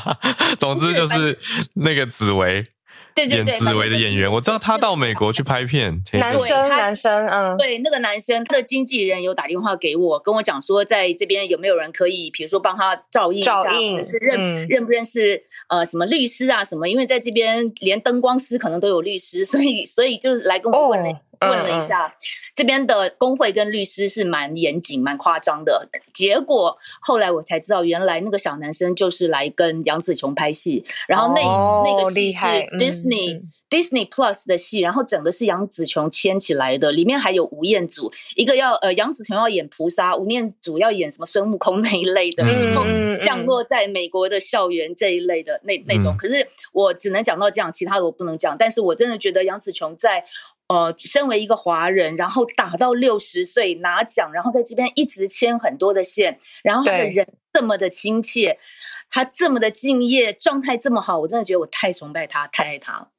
[0.59, 1.39] 总之就是
[1.75, 2.67] 那个紫薇，
[3.15, 21.11] 对对对，演紫薇的演员，我知道他到美国去拍片，男生男生，嗯，对，那个男生，他的经纪人有打电话给我，跟我讲说，在这边有没有人可以，比如说帮他照应一下，照应是认、嗯、认不认识呃什么律师啊什么，因为在这边连灯光师可能都有律师，所以所以就是来跟我问了。
[21.11, 22.15] 哦问了一下，嗯嗯，
[22.57, 25.91] 这边的工会跟律师是蛮严谨、蛮夸张的。
[26.15, 32.47] 结果后来我才知道，原来那个小男生就是来跟杨紫琼拍戏，然后那、哦、那个戏是
[32.79, 42.85] Disney、嗯、Disney Plus 的戏，然后整个是杨紫琼牵起来的，里面还有吴彦祖，一个要呃杨紫琼要演菩萨，吴彦祖要演什么孙悟空那一类的，然后
[43.21, 46.15] 降落在美国的校园这一类的那那种。
[46.15, 48.57] 嗯、可是我只能讲到这样，其他的我不能讲。
[48.57, 50.25] 但是我真的觉得杨紫琼在。
[50.69, 58.59] 呃，身为一个华人，然后打到六十岁拿奖，然后在这边一直牵很多的线，然后他的人这么的亲切，
[59.09, 63.11] 他这么的敬业，状态这么好，我真的觉得我太崇拜他，太爱他。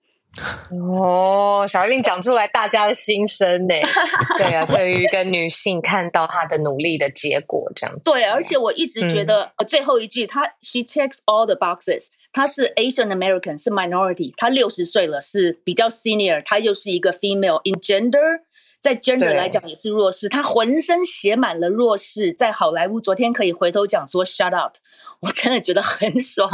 [0.72, 3.74] 哦，小玲讲出来大家的心声呢。
[4.38, 8.02] 对啊，对于一个女性看到她的努力的结果，这样子。
[8.06, 18.42] 对，而且我一直觉得，嗯、最后一句，她 she checks all the boxes，她是 Asian American，是 minority，她六十岁了，是比较 senior，她又是一个 female in gender。
[18.88, 22.32] 在 gender 来讲也是弱势，他浑身写满了弱势。
[22.32, 24.76] 在好莱坞，昨天可以回头讲说 shut up，
[25.20, 26.50] 我真的觉得很爽。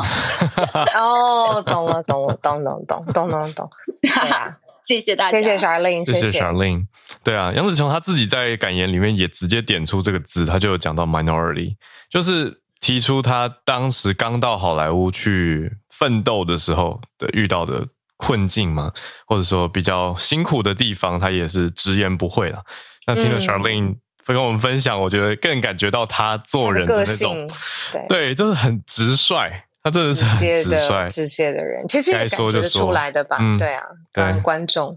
[0.96, 3.69] 哦，懂了，懂了，懂懂懂懂懂懂。
[4.82, 6.88] 谢谢大家，谢谢 Charlene，谢谢 Charlene。
[7.24, 11.76] 对啊，杨子琼他自己在感言里面也直接点出这个字，他就有讲到 minority，
[12.10, 17.86] 就是提出他当时刚到好莱坞去奋斗的时候的遇到的。
[18.17, 18.91] 困境嘛，
[19.26, 22.63] 或者说比较辛苦的地方，他也是直言不讳了。
[23.06, 27.47] 那听了 Charlene 会跟我们分享，我觉得更感觉到他做人的那种，
[27.91, 29.52] 对，对，就是很直率，
[29.84, 31.86] 他真的是很直率、直接的人。
[31.89, 33.38] 其实也感觉得出来的吧？
[33.41, 34.95] 嗯、对啊，跟观众，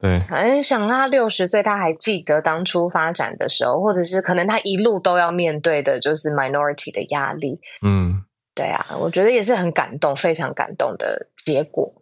[0.00, 7.60] 对，反正想他六十岁，他还记得当初发展的时候，或者是可能他一路都要面对的就是 minority 的压力。
[7.82, 11.94] 嗯，对啊，我觉得也是很感动，非常感动的结果。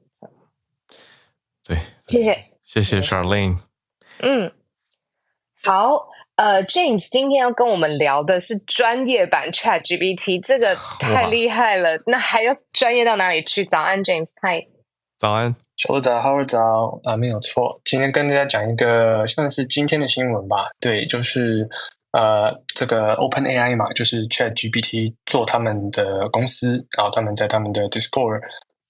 [1.73, 3.59] 对，谢谢，谢谢 Charlene。
[4.21, 4.53] 嗯，
[5.63, 13.65] 好，呃，James 今天要跟我们聊的是专业版 ChatGPT，这个太厉害了，那还要专业到哪里去？
[13.65, 14.67] 早安，James，嗨，
[15.19, 15.57] 早安，
[15.89, 17.01] 我早，好早。
[17.05, 17.81] 啊，没有错。
[17.85, 20.69] 今天跟大家讲一个算是今天的新闻吧。
[20.79, 21.69] 对，就是
[22.13, 28.41] 呃，这个 OpenAI 嘛，就是 ChatGPT 做他们的公司，然后他们在他们的 Discord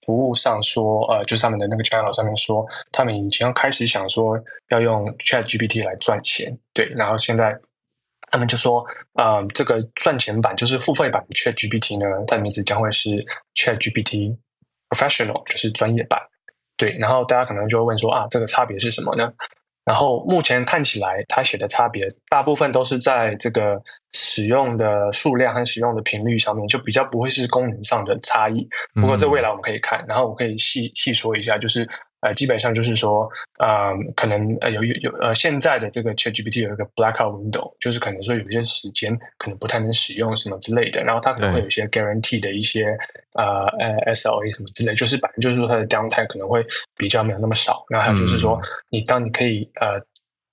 [0.05, 4.39] 服务上说，呃，就是他们的那个 channel 上面说，他们已经开始想说
[4.69, 6.57] 要用 ChatGPT 来赚钱。
[6.73, 7.57] 对，然后现在
[8.31, 13.09] 他们就说，呃，这个赚钱版就是付费版的 ChatGPT 呢，它的名字将会是
[13.55, 14.37] ChatGPT
[14.89, 16.19] Professional，就是专业版。
[16.75, 19.31] 对，然后大家可能就会问说，啊，这个差别是什么呢？
[19.85, 23.77] 然后目前看起来，它写的差别大部分都是在这个
[24.13, 28.67] 使用的数量和使用的频率上面，就比较不会是功能上的差异。
[28.95, 31.87] 不过这未来我们可以看，然后我可以细细说一下，就是。
[32.23, 42.97] 呃，基本上就是说，呃，可能呃有有有呃，现在的这个 ChatGPT 有一个 blackout window，就是可能说有些时间可能不太能使用什么之类的，然后它可能会有一些 guarantee 的一些
[43.33, 47.83] 呃呃 SLA 什么之类，就是反正就是说它的 downtime 可能会比较没有那么少。
[47.89, 49.99] 然后还有就是说，你当你可以呃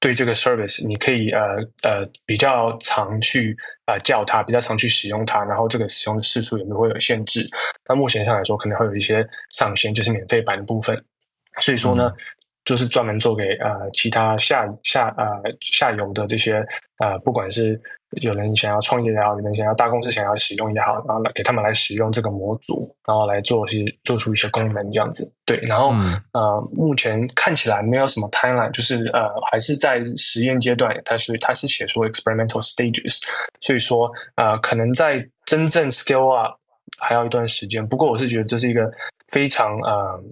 [0.01, 1.41] 对这个 service，你可以呃
[1.83, 7.47] 呃比较常去呃叫它，比较常去使用它，然后这个使用的次数有没有会有限制。
[7.87, 11.05] 那目前上来说，可能会有一些上限，就是免费版的部分。
[11.61, 12.17] 所以说呢，嗯、
[12.65, 15.27] 就是专门做给呃其他下下呃
[15.61, 16.65] 下游的这些
[16.99, 17.81] 呃，不管是
[18.21, 25.33] 有人想要创业也好，有人想要大公司想要使用也好，然后来给他们来使用这个模组，然后来做些做出一些功能这样子。
[25.47, 33.19] 对，然后、嗯、呃，目前看起来没有什么 timeline，就是呃还是在实验阶段，它是它是写说 experimental stages，
[33.61, 36.59] 所以说呃可能在真正 scale up
[36.99, 37.87] 还要一段时间。
[37.89, 38.91] 不过我是觉得这是一个
[39.29, 40.23] 非常呃。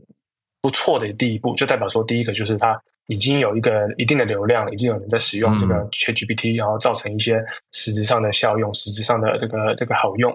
[0.60, 7.42] 不错的第一步，就代表说，第一个就是它已经有一个一定的流量，已经有人在使用这个 ChatGPT，、嗯、然后造成一些
[7.72, 10.34] 实质上的效用，实质上的这个这个好用。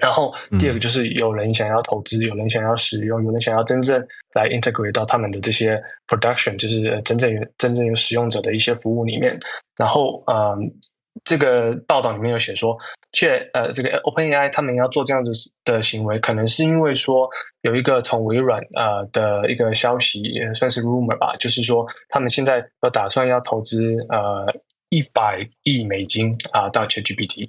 [0.00, 9.38] 然后第二个就是有人想要投资，有人想要使用，有人想要真正来 integrate 到他们的这些 production，就是真正有真正有使用者的一些服务里面。
[9.76, 10.72] 然后，嗯。
[11.22, 12.76] 这个报道里面有写说，
[13.12, 15.30] 却呃，这个 OpenAI 他们要做这样子
[15.64, 17.28] 的行为，可能是因为说
[17.62, 24.52] 有一个从微软呃的一个消息，也算是 rumor 吧，就是说他们现在有打算要投资呃
[24.88, 27.48] 一百亿美金啊、呃、到 ChatGPT，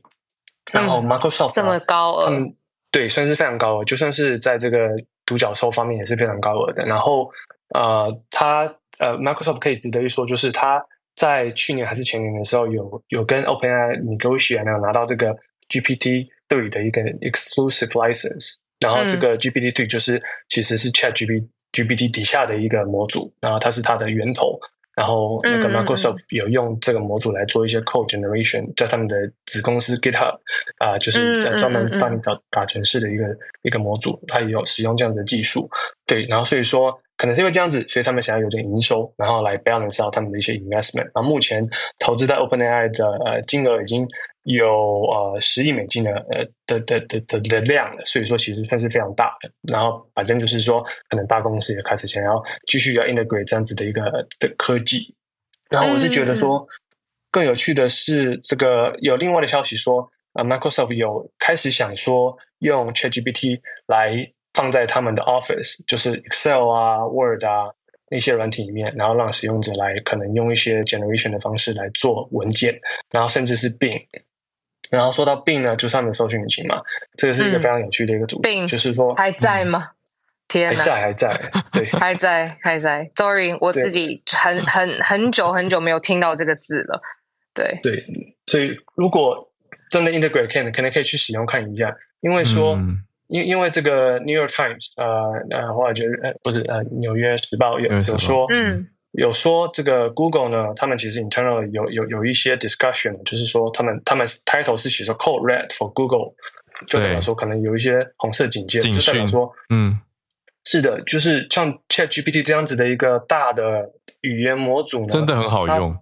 [0.71, 2.56] 然后 Microsoft、嗯、这么高额，他们
[2.91, 4.89] 对，算是非常高额，就算是在这个
[5.25, 6.86] 独角兽方面也是非常高额的。
[6.86, 7.30] 然后
[7.73, 8.62] 呃，他
[8.99, 10.86] 呃 Microsoft 可以值得一说，就是他。
[11.15, 15.34] 在去年还是前年的时候有，有有跟 OpenAI negotiate，然后拿到这个
[15.69, 24.60] GPT 对的一个 exclusive license，然后这个 GPT 3就是其实是 ChatGPT GPT 底下的一个模组，然后它是它的源头，
[24.93, 30.36] 然后那个 Microsoft 有用这个模组来做一些 code generation，在他们的子公司 GitHub
[30.80, 33.25] 啊、呃，就是专门帮你找打程式的一个
[33.62, 35.69] 一个模组，它也有使用这样的技术，
[36.06, 36.99] 对，然后所以说。
[37.17, 41.06] 可能是因为这样子，所以他们想要有这个营收，然后来 balance 到他们的一些 investment。
[41.13, 41.65] 然后目前
[41.99, 44.06] 投资在 OpenAI 的呃金额已经
[44.43, 44.67] 有
[45.06, 49.49] 呃十亿美金的呃的的的的的量了，所以说其实算是非常大的。
[49.71, 54.01] 然后反正就是说，可能大公司也开始想要继续要 integrate 这样子的一个
[54.39, 55.15] 的科技。
[55.69, 56.67] 然后我是觉得说，
[57.32, 64.34] 更有趣的是，这个有另外的消息说，呃，Microsoft 有开始想说用 ChatGPT 来。
[64.55, 67.69] 放在他们的 Office，就是 Excel 啊、Word 啊
[68.09, 72.79] 那些软体里面，然后让使用者来可能用一些 generation 的方式来做文件，
[73.11, 74.05] 然后甚至是 Bing。
[74.91, 76.81] 然后说到 Bing 呢，就是他们的搜寻引擎嘛，
[77.17, 79.89] 这个是一个非常有趣的一个主题，嗯、就是说还在吗？
[79.89, 79.95] 嗯、
[80.47, 83.09] 天哪，还在 还在，对，还在还在。
[83.15, 87.01] Sorry，我自己很对很很久很久没有听到这个字了。
[87.53, 88.05] 对对，
[88.45, 89.47] 所以如果
[89.89, 92.75] 真的 integrate，可能可能可以去使用看一下，因为说。
[92.75, 106.33] 嗯因因为这个 New York Times，呃呃，或者呃不是呃纽约时报有有说，嗯，有说这个 Google 呢，他们其实 internal 有有有一些 discussion，就是说他们他们 title 是写着 Code Red for Google，
[106.88, 109.97] 就代表说可能有一些红色警戒，就代表说，嗯，
[110.63, 113.89] 是的，就是像 ChatGPT 这样子的一个大的
[114.21, 115.97] 语言模组呢，真的很好用，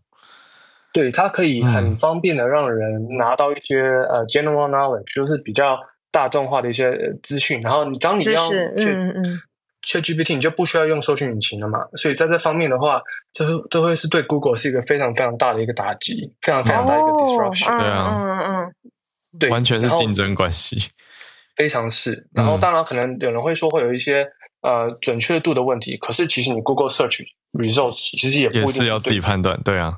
[0.92, 5.80] 对，它可以很方便的让人拿到一些呃 general knowledge，就是比较。
[6.14, 8.88] 大众化的一些资讯，然后你当你要去
[9.82, 11.80] ChatGPT，你就不需要用搜寻引擎了嘛。
[11.96, 13.02] 所以在这方面的话，
[13.34, 17.78] 这都会是对 Google 是一个非常非常大的一个打击，非常非常大的一个 disruption。
[17.80, 18.74] 对啊，嗯嗯，
[19.40, 20.78] 对，完全是竞争关系，
[21.56, 22.30] 非常是。
[22.34, 24.26] 然后当然可能有人会说会有一些
[24.62, 29.98] 呃准确度的问题，可是其实你 Google Search Results 其实也不一定也是要自己判断，对啊。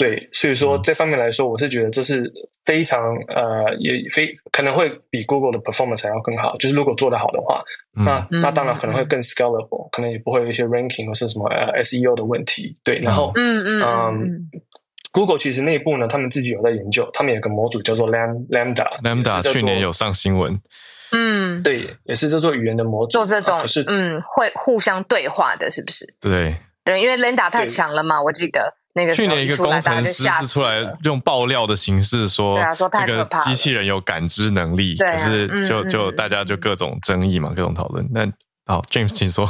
[0.00, 2.32] 对，所以说这方面来说，我是觉得这是
[2.64, 6.56] 非常呃，也非可能会比 Google 的 performance 还要更好。
[6.56, 7.62] 就是如果做得好的话，
[7.98, 12.78] 嗯、那那当然可能会更 scalable，、嗯、可能也不会有一些 ranking 或是什么呃 SEO 的问题。
[12.82, 14.50] 对，然后嗯嗯嗯
[15.12, 20.58] ，Google 其实内部呢，他们自己有在研究，他们有个模组叫做 Lambda，Lambda Lambda 去年有上新闻。
[21.12, 26.06] 嗯，对，也是这做语言的模组，做这种、是嗯，会互相对话的，是不是？
[26.20, 28.79] 对，对，因为 Lambda 太强了嘛，我记得。
[28.92, 32.58] 那个去年一个工程师是出来用爆料的形式说，
[32.92, 38.06] 这个机器人有感知能力，可是就就大家就各种争议嘛，各种讨论。
[38.12, 38.26] 那
[38.66, 39.48] 好，James，请说。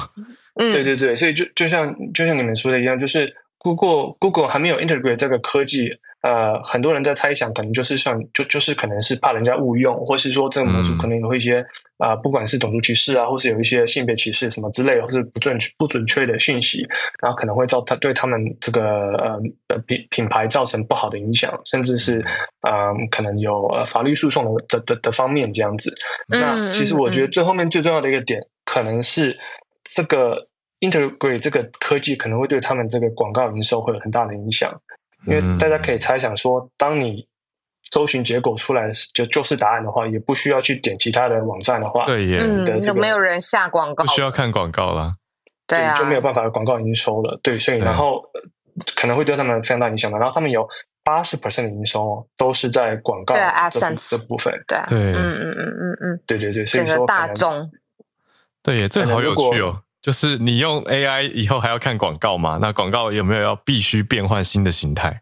[0.60, 5.88] 嗯，对对对，所以就就像就像你们说的一样，就是 Google Google 还没有 integrate 这个科技。
[6.22, 11.60] 呃，很多人在猜想，可能就是像就就是可能是怕人家误用，或是说这个模组可能有一些
[11.96, 16.86] 啊、嗯呃，不管是种族歧视啊，或是有一些性别歧视什么之类，或是不准不准确的讯息，
[17.22, 18.82] 然后可能会造他对他们这个
[19.68, 22.18] 呃品品牌造成不好的影响，甚至是
[22.68, 25.90] 嗯、呃、可能有呃法律诉讼的的的的方面这样子。
[26.28, 29.34] 嗯、那其实我觉得最后面最重要的一个点，可能是
[29.84, 30.48] 这个
[30.80, 34.70] integrate 这个科技可能会对他们这个广告营收会有很大的影响。
[35.26, 37.26] 因为大家可以猜想说，当你
[37.92, 45.12] 搜寻结果出来就就是答案的话，也不需要去点其他的网站的话，对耶，嗯，就没有人下广告，不需要看广告了，
[45.66, 48.22] 对啊，就没有办法，广告营收了，对，所以然后
[48.96, 50.18] 可能会对他们非常大影响的。
[50.18, 50.66] 然后他们有
[51.02, 53.40] 八十 percent 的营收都是在广告的
[54.28, 57.70] 部分，对啊，对，嗯嗯嗯嗯嗯，对对对，所以说大众，
[58.62, 59.82] 对耶，这好有趣哦。
[60.02, 62.58] 就是你用 AI 以后还要看广告吗？
[62.60, 65.20] 那广告有没有要必须变换新的形态？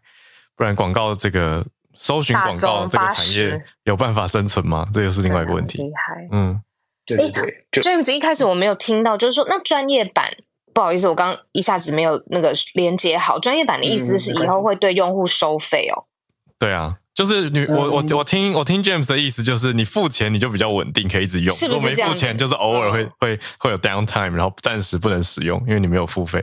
[0.57, 1.67] 不然广告这个
[1.97, 4.87] 搜寻广告这个产业有办法生存吗？
[4.93, 5.79] 这又是另外一个问题。
[5.79, 6.61] 厉害，嗯，
[7.05, 7.31] 对对
[7.71, 7.83] 对。
[7.83, 10.33] James 一开始我没有听到，就是说那专业版，
[10.73, 13.39] 不好意思，我刚一下子没有那个连接好。
[13.39, 16.03] 专业版的意思是以后会对用户收费哦？
[16.59, 16.99] 对啊。
[17.19, 22.11] 就是你我我我听我听 James 的意思就是你付钱你就比较稳定可以一直用，是不是这样？
[22.11, 26.41] 没付钱就是偶尔会、嗯、会会有 downtime，然后暂时不能使用，因为你没有付费。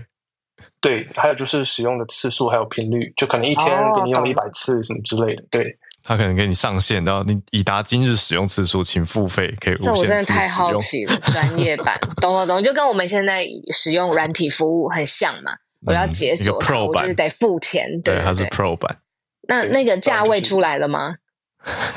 [0.82, 3.66] 对，还有就是使用的次数还有频率，就可能一天
[3.96, 5.44] 给你用一百次什么之类的。
[5.44, 9.86] 哦、对，他可能给你上限，然后你已达今日使用次数，请付费可以无限次。
[9.86, 15.54] 这我真的太好奇了，专业版懂懂懂，就跟我们现在使用软体服务很像嘛。
[15.88, 17.88] 我要解锁它，嗯、我就是得付钱。
[18.02, 18.98] 对，对，对，它是 Pro 版。
[19.48, 21.16] 那那个价位出来了吗？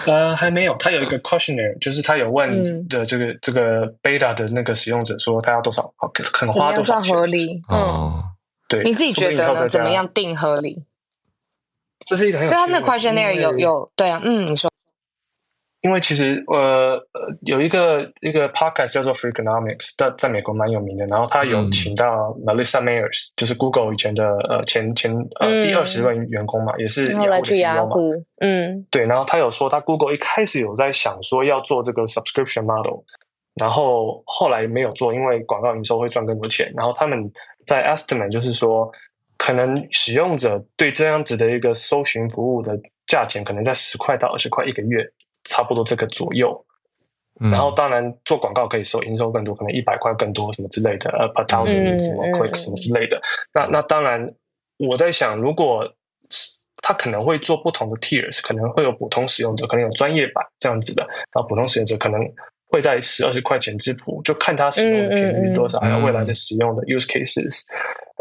[0.07, 0.75] 呃，还没有。
[0.77, 5.93] 他有一个 questionnaire，就是他有问的这个、嗯、这个 beta 的那个使用者说他要多少，
[6.33, 7.15] 可能花多少钱？
[7.15, 7.63] 合理。
[7.71, 8.23] 嗯，
[8.69, 8.83] 对。
[8.85, 9.69] 你自己觉得呢？
[9.69, 10.85] 怎么样定合理？
[12.07, 14.68] 这是一个很有对他，那 questionnaire 有有对啊，嗯，你说。
[15.81, 21.07] 因为其实呃呃有一个一个 podcast 叫做 Freakonomics，在在美国蛮有名的。
[21.07, 27.97] 然后他有请到 Melissa Mayers，、嗯、就是 Google 以前的呃前前呃、嗯、第二十位员工嘛，也是雅虎的 CEO 嘛。
[28.41, 29.07] 嗯，对。
[29.07, 33.05] 然后他有说，他 Google 一开始有在想说要做这个 subscription model，
[33.55, 36.73] 然后后来没有做，因为广告营收会赚更多钱。
[36.77, 37.31] 然后他们
[37.67, 38.91] 在 estimate 就是说，
[39.37, 42.77] 可能使用者对这样子的一个搜寻服务的
[43.07, 45.09] 价钱，可能在十块到二十块一个月。
[45.49, 46.65] 差不多这个左右，
[47.41, 53.19] 然后当然做广告可以收营收更多，可能一百块更多什么之类的，呃，per thousand 什么 clicks 什么之类的。
[53.55, 54.31] 那那当然，
[54.77, 55.91] 我在想，如果
[56.83, 62.21] 他可能会做不同的 tiers，可能会有普通使用者，可能有专业版这样子的，然后普通使用者可能
[62.67, 67.63] 会在十二十块钱之谱，就看他使用的频率多少，还有未来的使用的 use cases。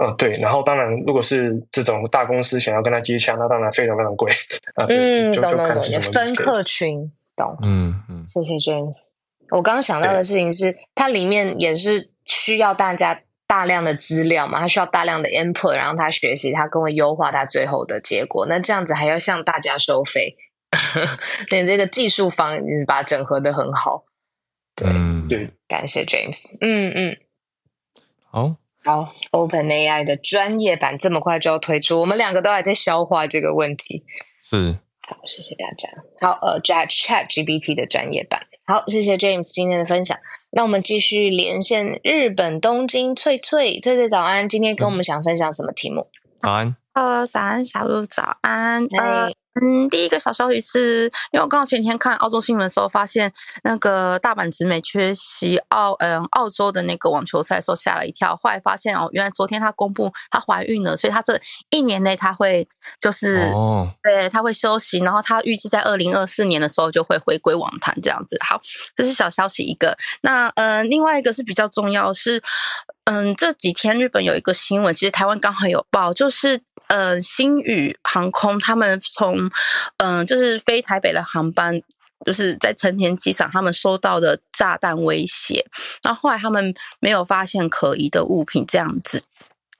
[0.02, 0.38] 嗯，对。
[0.38, 4.32] 然后当然，如果是这种大公司想要跟他接洽，那当然非常非常贵
[4.76, 4.86] 啊。
[4.88, 7.12] 嗯，就就看是什么分客群。
[7.36, 9.10] 懂，嗯嗯，谢谢 James。
[9.52, 18.48] 我刚刚想到的事情是，它里面也是需要大家大量的资料嘛，它需要大量的 input，然后他学习，他更会优化他最后的结果。
[18.48, 20.36] 那这样子还要向大家收费，
[21.48, 24.06] 对这个技术方你是把它整合的很好。
[24.76, 24.90] 对
[25.30, 26.58] 对，感谢 James。
[26.60, 27.18] 嗯嗯，
[28.32, 28.56] 好，
[28.88, 34.06] 好，OpenAI 的专业版这么快就要推出，我们两个都还在消化这个问题。
[34.42, 34.78] 是。
[35.06, 35.90] 好，谢谢大家。
[36.22, 38.48] 好，呃，Chat GPT 的专业版。
[38.66, 40.18] 好，谢谢 James 今天的分享。
[40.52, 44.48] 那我们继续连线日本东京翠翠，翠翠早安。
[44.48, 46.08] 今天跟我们想分享什么题目？
[46.40, 46.78] 早安。
[46.94, 48.86] 呃，早安，小鹿早安。
[48.98, 49.30] 呃。
[49.60, 53.34] 嗯，第一个小消息是，因为我刚好前天看澳洲新闻的时候，发现
[53.64, 58.36] 那个大阪直美缺席澳嗯澳洲的那个网球赛的时候，吓了一跳。
[58.36, 61.40] 后来发现哦，原来昨天她公布她怀孕了，所以她这
[61.72, 62.68] 一年内她会
[63.02, 68.38] 就是哦，对，她会休息，然后她预计在二零二四年的时候就会回归网坛这样子。
[68.48, 68.62] 好，
[68.96, 69.98] 这是小消息一个。
[70.22, 72.44] 那嗯，另外一个是比较重要是，
[73.06, 76.62] 嗯，这几天日本有一个新闻，其实台湾刚好有报，就是。
[76.88, 79.50] 呃，星宇航空他们从
[79.98, 81.82] 嗯、就是飞台北的航班，
[82.26, 85.66] 就是在成田机场，他们收到的炸弹威胁，
[86.02, 89.24] 然后后来他们没有发现可疑的物品，这样子。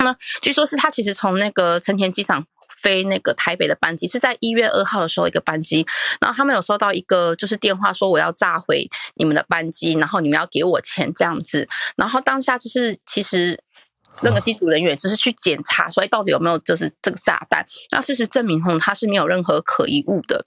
[0.04, 2.46] 那据说是他其实从那个成田机场
[2.82, 5.86] 飞那个台北的班机，是在一月二号的时候一个班机，
[6.20, 13.58] 然后他们有收到一个就是电话说我要炸毁你们的班机，然后你们要给我钱这样子，然后当下就是其实。
[14.22, 17.66] 那个机组人员只是去检查，所以到底有没有就是这个炸弹？
[17.92, 20.46] 那事实证明，吼，它是没有任何可疑物的。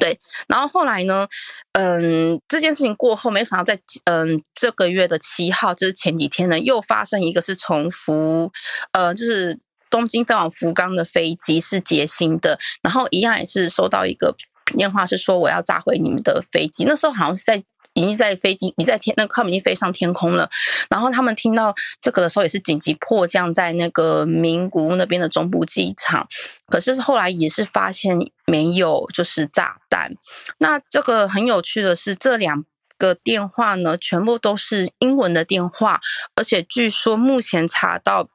[0.00, 0.18] 对，
[0.48, 1.26] 然后后来呢，
[1.72, 8.50] 嗯，这件事情过后，没想到在嗯这个月的七号，就是前几天呢，又发生一个是从福，
[8.92, 14.36] 呃，就是东京飞往福冈的飞机是捷星的，然后一样也是收到一个
[14.76, 16.84] 电话，是说我要炸毁你们的飞机。
[16.84, 17.64] 那时候好像是在。
[17.94, 20.48] 已经在飞机，你在天，那个他们已经飞上天空了。
[20.90, 26.26] 然后他们听到这个的时候，也是紧急迫降在那个名古屋那边的中部机场。
[26.66, 30.12] 可是后来也是发现没有，就是炸弹。
[30.58, 32.64] 那这个很有趣的是，这两
[32.98, 36.00] 个电话呢，全部都是英文的电话，
[36.36, 38.28] 而且据说目前查到。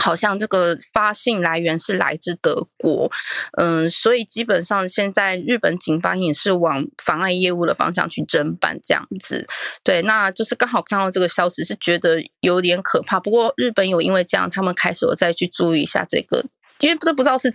[0.00, 3.10] 好像这个发信来源是来自德国，
[3.58, 9.46] 嗯，所以基本上现在日本警方也是往妨碍业务的方向去侦办这样子。
[9.82, 13.18] 对，那就是刚好看到这个消息，是觉得有点可怕。
[13.18, 16.44] 不过日本有因为这样，他们开始有再去注意一下这个。
[16.80, 17.52] 因为这不知道是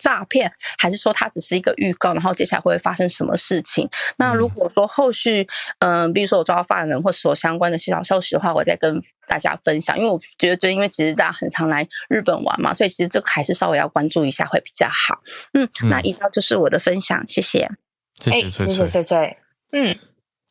[0.00, 3.88] 诈骗，还是说它只是一个预告，然后接下来会发生什么事情？
[4.16, 5.46] 那如果说后续，
[5.78, 9.96] 嗯、呃，比如说我抓到犯人或所相关的小消息的话，我再跟大家分享。
[9.96, 15.20] 因为我觉得，就因为其实大家很常来日本玩嘛，所以其实这个还是稍微要关注一下会比较好。
[15.52, 17.70] 嗯，嗯，那以上就是我的分享，谢谢。
[18.18, 19.36] 谢谢翠翠，谢谢翠翠。
[19.72, 19.96] 嗯，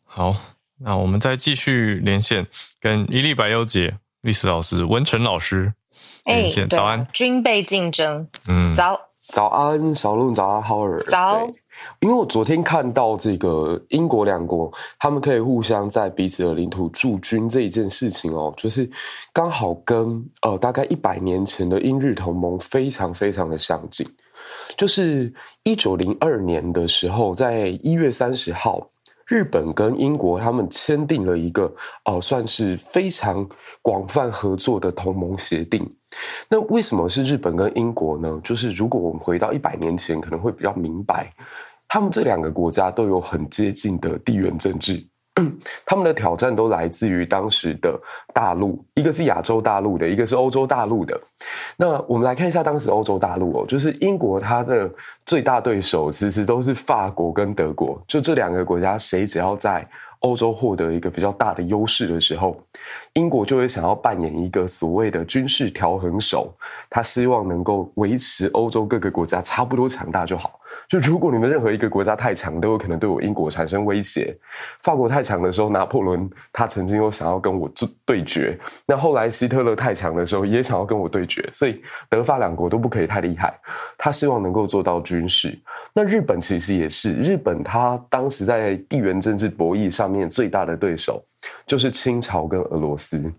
[0.06, 0.36] 好，
[0.80, 2.48] 那我们再继续连线，
[2.80, 5.74] 跟伊丽白优姐历史老师文成老师。
[6.24, 7.06] 哎，早安！
[7.12, 11.48] 军备竞争，嗯，早早安，小鹿，早安，浩尔，早。
[12.02, 18.90] 因为我昨天看到这个英国两国，他们可以互相在彼此的领土驻军这一件事情哦，就是
[19.32, 24.06] 刚好跟呃大概一百年前的英日同盟非常非常的相近，
[24.76, 28.90] 就是一九零二年的时候，在一月三十号。
[29.28, 31.66] 日本跟英国他们签订了一个
[32.06, 33.48] 哦、呃，算是非常
[33.80, 35.88] 广泛合作的同盟协定。
[36.48, 38.42] 那为什么是日本跟英国呢？
[38.44, 41.32] 就是如果我们回到一百年前，可能会比较明白，
[41.88, 45.06] 他们这两个国家都有很接近的地缘政治。
[45.86, 47.98] 他们的挑战都来自于当时的
[48.34, 51.18] 大陆，一个是亚洲大陆的，一个是欧洲大陆的。
[51.78, 54.90] 那我们来看一下当时欧洲大陆哦，就是英国它的
[55.26, 59.88] 最大对手其实都是法国跟德国，就这两个国家，谁只要在
[60.20, 62.62] 欧洲获得一个比较大的优势的时候，
[63.14, 66.54] 英国就会想要扮演一个所谓的军事调衡手，
[66.90, 70.59] 他希望能够维持欧洲各个国家差不多强大就好。
[70.90, 74.36] 就如果你们任何一个国家太强，都有可能对我英国产生威胁。
[74.82, 77.72] 法国太强的时候，拿破仑他曾经有想要跟我
[78.04, 78.60] 对决。
[78.88, 81.48] 那后来希特勒太强的时候，也想要跟我对决。
[81.54, 81.80] 所以
[82.10, 83.54] 德法两国都不可以太厉害。
[84.00, 85.56] 他希望能够做到军事。
[85.94, 91.24] 那日本其实也是，日本他当时在地缘政治博弈上面最大的对手
[91.68, 93.32] 就是清朝跟俄罗斯。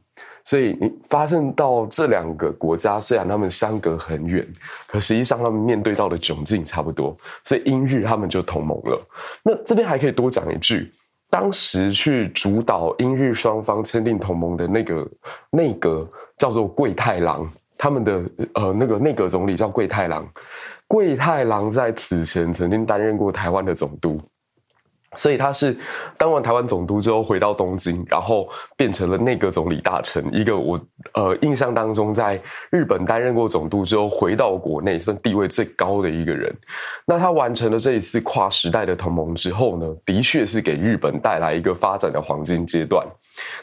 [0.44, 4.46] 所以你发现到这两个国家，虽然他们相隔很远，
[4.86, 7.14] 可实际上他们面对到的窘境差不多，
[7.44, 9.08] 所以英日他们就同盟了。
[9.42, 10.90] 那这边还可以多讲一句，
[11.28, 15.06] 当时去主导英日双方签订同盟的那个
[15.50, 18.22] 内阁叫做桂太郎，他们的
[18.54, 20.26] 呃那个内阁总理叫桂太郎，
[20.88, 24.20] 桂太郎在此前曾经担任过台湾的总督。
[25.16, 25.76] 所以他是
[26.16, 30.24] 当完台湾总督之后回到东京，然后变成了内阁总理大臣。
[30.32, 30.78] 一个我
[31.14, 32.40] 呃印象当中在
[32.70, 36.54] 日本担任过总督之后回到国内算地位最高的一个人。
[37.04, 43.04] 那他完成了这一次跨时代的同盟之后呢，的确是给日本带来一个发展的黄金阶段。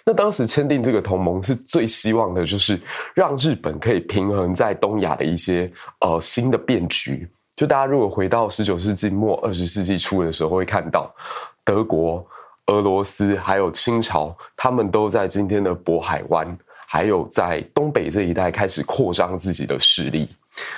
[0.04, 2.80] 那当时签订这个同盟是最希望的就是
[3.14, 5.72] 让日本可以平衡在东亚的一些
[6.02, 7.28] 呃新的变局。
[7.58, 11.14] 就大家如果回到十九世纪末二十世纪初的时候，会看到
[11.66, 12.26] 德国、
[12.68, 20.30] 俄罗斯还有清朝，他们都在今天的渤海湾，还有在东北这一带开始扩张自己的势力。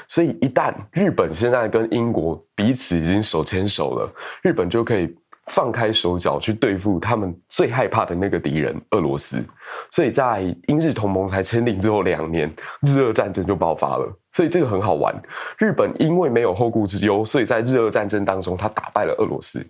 [0.07, 4.11] 所以，一旦日本现在跟英国彼此已经手牵手了，
[4.41, 5.15] 日本就可以。
[5.51, 9.43] 放开手脚去对付他们最害怕的那个敌人俄罗斯，
[9.89, 12.47] 所以在英日同盟才签订之后两年，
[12.81, 14.15] 日俄战争就爆发了。
[14.31, 15.13] 所以这个很好玩，
[15.57, 19.65] 日本因为没有后顾之忧，所以在日俄战争当中，他打败了俄罗斯。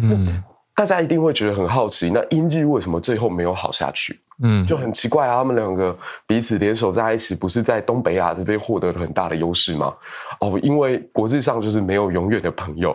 [0.00, 0.42] 嗯，
[0.74, 4.18] 大家一定会觉得很好奇，那英日为什么最后没有好下去？
[4.40, 9.92] 嗯，就很奇怪啊，他们两个彼此联手在一起，不是在东北亚这边获得了很大的优势吗？
[10.40, 12.94] 哦，因为国际上就是没有永远的朋友，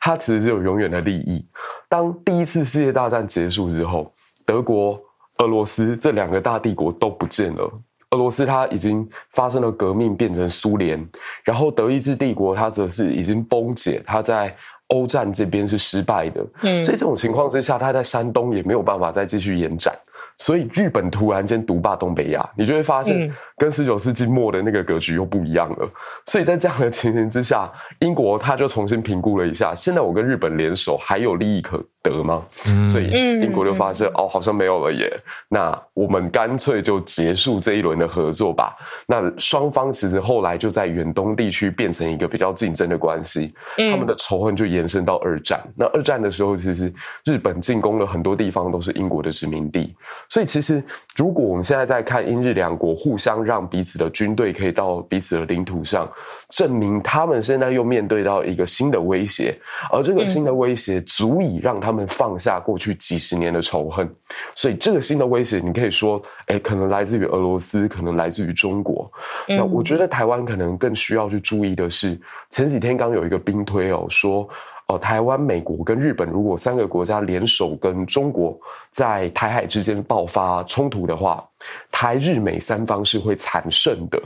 [0.00, 1.46] 他其实只有永远的利益。
[1.90, 4.10] 当第一次世界大战结束之后，
[4.46, 4.98] 德国、
[5.38, 7.70] 俄罗斯这两个大帝国都不见了。
[8.10, 11.06] 俄罗斯它已经发生了革命，变成苏联，
[11.44, 14.54] 然后德意志帝国它则是已经崩解，它在
[14.86, 16.46] 欧战这边是失败的。
[16.62, 19.94] 嗯，所以这种情况之下，它在山东也没有办法再继续延展。
[20.38, 25.90] 所以日本突然间独霸东北亚，你就会发现跟十九世纪末的那个格局又不一样了。
[26.26, 32.42] 所以在这样的情形之下，英国他就重新评估了一下，现在我跟日本联手还有利益可得吗？
[32.88, 33.10] 所以
[33.42, 35.12] 英国就发现哦，好像没有了耶。
[35.48, 38.76] 那我们干脆就结束这一轮的合作吧。
[39.06, 45.60] 那双方其实后来就在远东地区变成一个比较竞争的关系，他们的仇恨就延伸到二战。
[45.74, 46.92] 那二战的时候，其实
[47.24, 49.96] 日本进攻了很多地方，都是英国的殖民地。
[50.28, 50.84] 所以，其实
[51.16, 56.06] 如果我们现在在看英日两国互相让彼此的军队可以到彼此的领土上，
[56.50, 59.58] 证明他们现在又面对到一个新的威胁，
[59.90, 64.06] 而这个新的威胁足以让他们放下过去几十年的仇恨。
[64.54, 69.10] 所以，这个新的威胁，你可以说，诶，可能来自于俄罗斯，可能来自于中国。
[69.46, 72.20] 那我觉得台湾可能更需要去注意的是，
[72.50, 74.46] 前几天刚有一个兵推哦说。
[74.88, 78.58] 呃，台湾、美国跟日本，如果三个国家联手跟中国
[78.90, 81.46] 在台海之间爆发冲突的话，
[81.90, 84.18] 台日美三方是会惨胜的。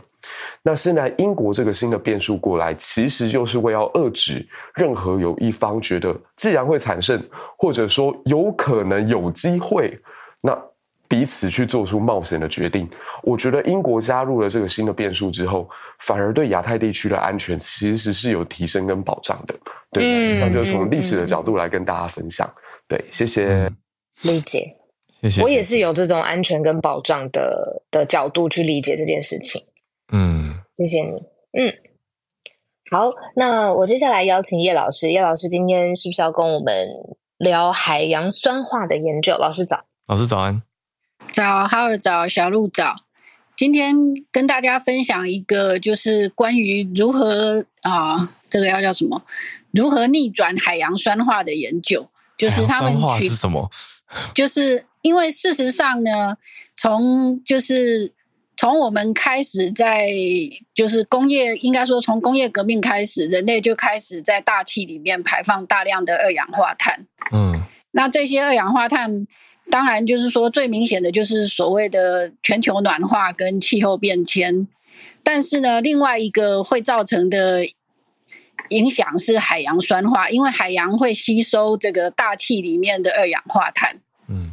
[0.62, 7.20] 那现在英国这个新的变数过来，其实就是为要遏制任何有一方觉得既然会惨胜，
[7.58, 10.00] 或者说有可能有机会，
[10.40, 10.56] 那。
[11.12, 12.88] 彼此去做出冒险的决定，
[13.22, 19.54] 我觉得英国加入了这个新的变数之后，反而对亚太地区的安全其实是有提升跟保障的。
[19.90, 22.50] 对，以上就是从历史的角度来跟大家分享。
[22.88, 23.70] 对，谢谢，
[24.22, 24.74] 理解，
[25.20, 25.42] 谢谢。
[25.42, 29.62] 我也是有这种安全跟保障的的角度去理解这件事情。
[30.14, 31.10] 嗯，谢谢你。
[31.58, 31.74] 嗯，
[32.90, 35.10] 好，那我接下来邀请叶老师。
[35.10, 36.88] 叶老师今天是不是要跟我们
[37.36, 39.36] 聊海洋酸化的研究？
[39.36, 40.62] 老师早，老师早安。
[41.32, 42.94] 早，哈尔早，小鹿早。
[43.56, 43.96] 今天
[44.30, 49.22] 跟大家分享一个，就是关于如何啊、呃，这个要叫什么？
[49.70, 52.08] 如何逆转海洋酸化的研究。
[52.36, 53.70] 就是他们去是什么？
[54.34, 56.36] 就是因为事实上呢，
[56.76, 58.12] 从就是
[58.56, 60.08] 从我们开始在
[60.74, 67.06] 就是工业，应该说从工业革命开始，人类就开始在大气里面排放大量的二氧化碳。
[67.32, 67.62] 嗯，
[67.92, 69.26] 那这些二氧化碳。
[69.72, 74.68] 当然，就是说最明显的就是所谓的全球暖化跟气候变迁，
[75.22, 77.66] 但是呢，另外一个会造成的
[78.68, 83.96] 影响是海洋酸化，因为海洋会吸收这个大气里面的二氧化碳，
[84.28, 84.50] 嗯，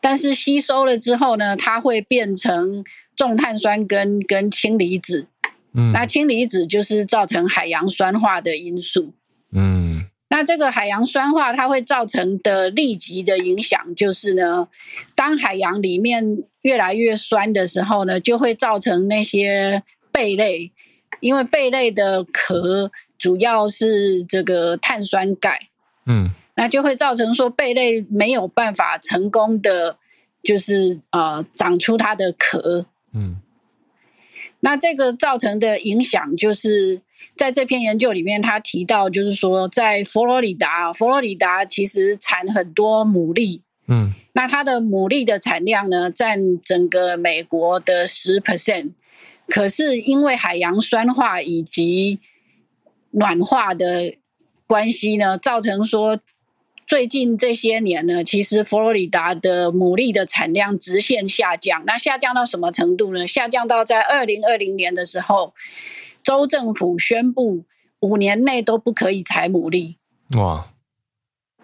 [0.00, 2.82] 但是吸收了之后呢，它会变成
[3.14, 5.26] 重碳酸根跟氢离子，
[5.74, 9.12] 嗯，那氢离子就是造成海洋酸化的因素，
[9.52, 9.89] 嗯。
[10.32, 14.68] 那这个海洋酸化，它会造成的立即的影响就是呢，
[15.16, 20.70] 当海洋里面越来越酸的时候呢，就会造成那些贝类，
[21.18, 25.58] 因为贝类的壳主要是这个碳酸钙，
[26.06, 29.98] 嗯，那就会造成说贝类没有办法成功的，
[30.44, 33.40] 就是呃长出它的壳，嗯。
[34.60, 37.00] 那这个造成的影响，就是
[37.36, 48.90] 在这篇研究里面，他提到，就是说，在佛罗里达，佛罗里达其实产很多牡蛎，嗯，那它的牡蛎的产量呢，占整个美国的十 percent，
[49.48, 52.20] 可是因为海洋酸化以及
[53.12, 54.14] 暖化的
[54.66, 56.18] 关系呢，造成说。
[56.90, 61.84] 最近这些年呢，其实佛罗里达的牡蛎的产量直线下降。
[61.86, 63.24] 那下降到什么程度呢？
[63.24, 65.54] 下降到在二零二零年的时候，
[66.24, 67.64] 州政府宣布
[68.00, 69.94] 五年内都不可以采牡蛎。
[70.36, 70.72] 哇，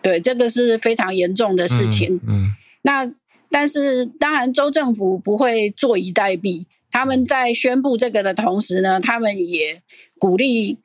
[0.01, 2.21] 对，这个是非常严重的事情。
[2.25, 2.53] 嗯，嗯，
[2.83, 3.13] 那
[3.51, 6.67] 但是当然，州政府不会坐以待毙。
[6.93, 9.83] 他们在宣布这个的同时呢，他们也
[10.21, 10.79] 鼓励。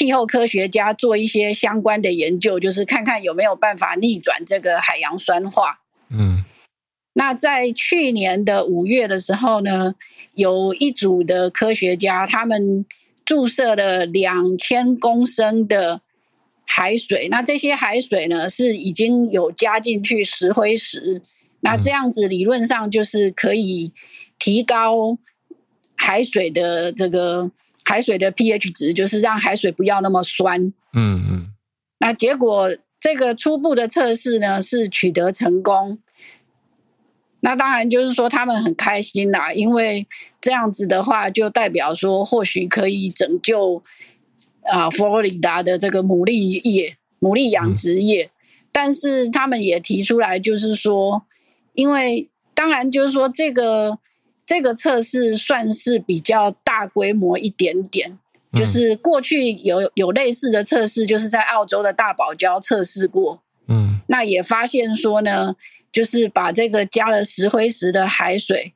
[0.00, 5.80] 气候科学家做一些相关的研究，就是看看有没有办法逆转这个海洋酸化。
[6.08, 6.42] 嗯，
[7.12, 9.94] 那在去年的五月的时候呢，
[10.36, 12.86] 有一组的科学家，他们
[13.26, 16.00] 注射了两千公升的
[16.66, 21.20] 海水，那这些海水呢是已经有加进去石灰石，
[21.60, 23.92] 那这样子理论上就是可以
[24.38, 25.18] 提高
[25.94, 27.50] 海水的这个。
[27.90, 30.62] 海水的 pH 值就是让海水不要那么酸。
[30.92, 31.52] 嗯嗯。
[31.98, 32.70] 那结果
[33.00, 35.98] 这个初步的测试呢是取得成功，
[37.40, 40.06] 那当然就是说他们很开心啦，因为
[40.40, 43.82] 这样子的话就代表说或许可以拯救
[44.62, 48.22] 啊、呃、佛罗里达的这个牡蛎业、牡蛎养殖业。
[48.22, 48.30] 嗯、
[48.70, 51.24] 但是他们也提出来，就是说，
[51.74, 53.98] 因为当然就是说这个
[54.50, 58.18] 这个测试算是比较大规模一点点，
[58.52, 65.54] 嗯、就是过去有有类似的测试，就是在澳洲的大堡礁测试过，嗯，那也发现说呢。
[65.92, 68.74] 就是把这个加了石灰石的海水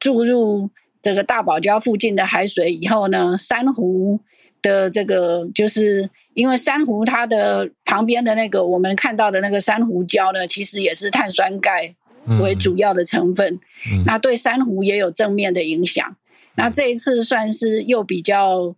[0.00, 0.68] 注入
[1.00, 4.18] 这个大堡礁附近的海水以后呢，珊瑚
[4.60, 11.94] 的这个就是因为珊瑚它的旁边的那个我们看到的那个珊瑚礁呢，其实也是碳酸钙
[12.40, 13.60] 为主要的成分，
[13.92, 16.06] 嗯、那对珊瑚也有正面的影响。
[16.08, 16.16] 嗯、
[16.56, 18.74] 那这一次算是又比较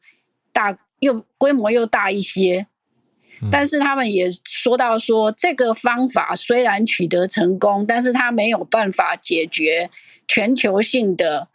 [0.53, 2.67] 大，又规模又大一些。
[3.53, 9.89] 但是他们也说到说，这个方法虽然取得成功，但是它没有办法解决
[10.27, 11.47] 全球性的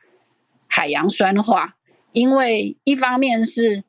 [0.67, 1.75] 海洋酸化，
[2.13, 3.83] 因为一方面是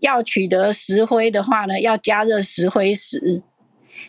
[0.00, 3.42] 要取得石灰的话呢，要加热石灰石。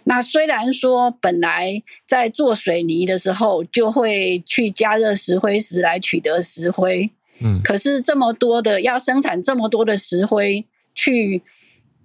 [0.03, 7.09] 那虽然说本来在做水泥的时候就会去加热石灰石来取得石灰，
[7.41, 11.43] 嗯，可是这么多的要生产这么多的石灰去。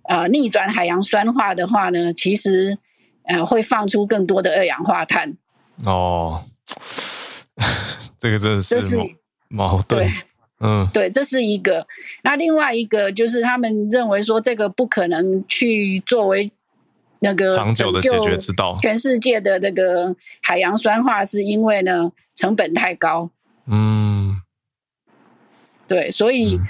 [0.08, 2.76] 呃，逆转海洋酸化的话呢，其实
[3.22, 5.36] 呃会放出更多的二氧化碳。
[5.84, 6.42] 哦，
[8.18, 8.96] 这个真的是，这是
[9.46, 10.04] 矛盾。
[10.04, 10.12] 对，
[10.58, 11.86] 嗯，对，这是一个。
[12.24, 16.50] 那另外一个就是他们认为说，这个不可能去作为
[17.22, 18.76] 那个长久的解决之道。
[18.80, 23.30] 全世界的这个海洋酸化是因为呢成本太高。
[23.66, 24.42] 嗯，
[25.88, 26.56] 对，所以。
[26.56, 26.66] 嗯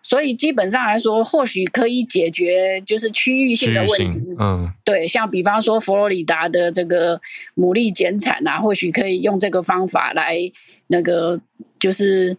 [0.00, 4.36] 所以基本上来说，或许可以解决就是区域性的问题。
[4.38, 7.20] 嗯，对，像比方说佛罗里达的这个
[7.54, 10.38] 牡蛎减产啊，或许可以用这个方法来
[10.86, 11.38] 那个
[11.78, 12.34] 就是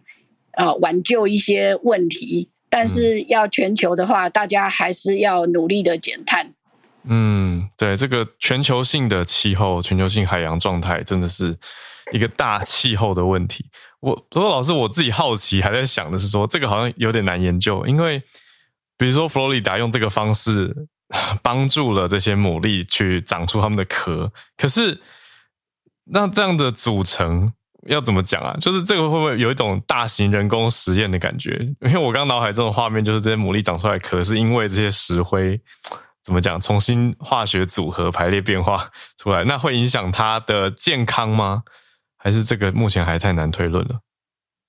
[0.54, 2.48] 呃挽救一些问题。
[2.68, 6.52] 但是要全球的话，大家还是要努力的减碳。
[7.04, 11.56] 嗯，对，这个全球性的气候、全球性海洋状态，真的是
[12.12, 13.64] 一个大气候的问题。
[14.00, 18.22] 我不过老师，我自己好奇，还在想的是说，这个好像有点难研究，因为
[18.98, 20.88] 比如说佛罗里达用这个方式
[21.42, 25.00] 帮助了这些牡蛎去长出它们的壳，可是
[26.04, 27.52] 那这样的组成
[27.86, 28.56] 要怎么讲啊？
[28.60, 31.50] 就是这个会不会有一种大型人工实验的感觉？
[31.80, 35.60] 因为我刚脑海中的画面就是这些牡蛎长出来壳是因为这些石灰
[36.24, 41.62] 怎么讲，重新化学组合排列变化 出来，那会影响它的健康吗？
[42.16, 44.00] 还是这个目前还太难推论了。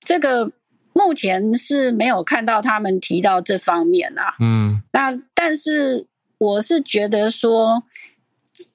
[0.00, 0.50] 这个
[0.94, 4.34] 目前是没有看到他们提到这方面啊。
[4.40, 6.06] 嗯，那但是
[6.38, 7.84] 我是觉得说，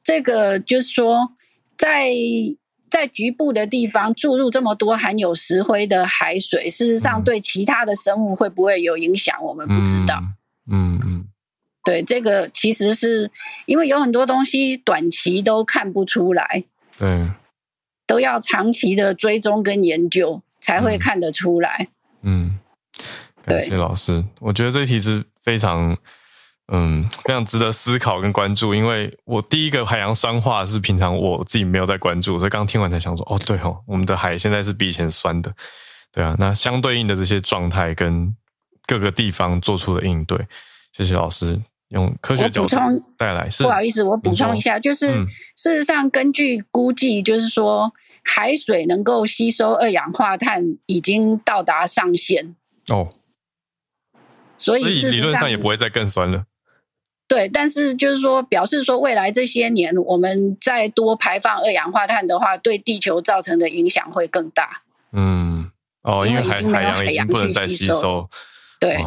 [0.04, 1.34] 这个就是说，
[1.76, 2.12] 在
[2.90, 9.44] 在局部的地方注入这么多含有石灰的海水，事实上对其他的生物会不会有影响？
[9.44, 10.20] 我们不知道。
[10.70, 11.28] 嗯嗯，嗯
[11.88, 13.32] 对，这个其实是
[13.66, 16.64] 因为有很多东西短期都看不出来。
[16.98, 17.30] 对。
[18.06, 21.88] 都要长期的追踪跟研究才会看得出来。
[22.22, 22.58] 嗯，
[23.44, 24.24] 感谢老师。
[24.40, 25.98] 我觉得这题是非常，
[26.72, 28.74] 嗯，非常值得思考跟关注。
[28.74, 35.54] 因为我第一个海洋酸化是平常我自己没有在关注，所以刚听完才想说，哦，对哦，我们的海现在是比以前酸的。
[36.14, 38.34] 对啊，那相对应的这些状态跟
[38.86, 40.48] 各个地方做出的应对，
[40.94, 41.62] 谢谢老师。
[41.90, 42.76] 用科学角度
[43.18, 45.26] 带来是，不好意思，我补充一下，就是、嗯、
[45.56, 47.94] 事实上根据估计，就是说
[48.26, 52.56] 海水能够吸收二氧化碳已经到达上限
[52.90, 53.08] 哦，
[54.58, 56.44] 所以理论上也不会再更酸了。
[57.26, 64.84] 对，但是就是说表示说未来这些年我们再多排放二氧化碳的话，对地球造成的影响会更大。
[65.14, 65.72] 嗯，
[66.02, 68.30] 哦，因为海海洋已经不能再吸收，
[68.78, 68.98] 对，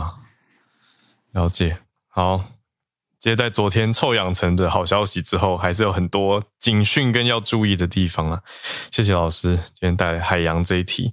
[1.33, 1.77] 了解，
[2.09, 2.43] 好。
[3.21, 8.41] 接在昨天臭氧层的好消息之后，还是有很多警讯跟要注意的地方啊。
[8.91, 11.13] 谢谢老师今天带来海洋这一题。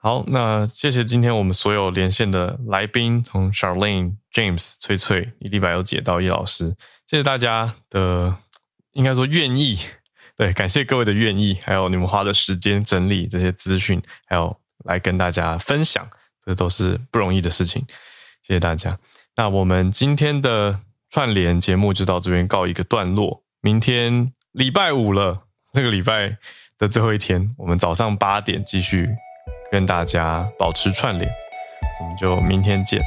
[0.00, 6.74] 好，那谢谢今天我们所有连线的来宾，从 Charlene、James、翠翠、李立白有解到叶老师，
[7.06, 8.34] 谢谢大家的
[8.92, 9.78] 应该说愿意，
[10.34, 16.08] 对，感谢各位的愿意，还有你们花的时间整理这些资讯，还有来跟大家分享，
[16.46, 17.84] 这都是不容易的事情。
[18.40, 18.98] 谢谢大家。
[19.36, 20.80] 那我们今天的。
[21.10, 26.36] 串联节目就到这边告一个段落，明天礼拜五了，这个礼拜
[26.78, 29.08] 的最后一天，我们早上八点继续
[29.70, 31.30] 跟大家保持串联，
[32.00, 33.02] 我们就明天见，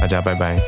[0.00, 0.58] 大家拜拜。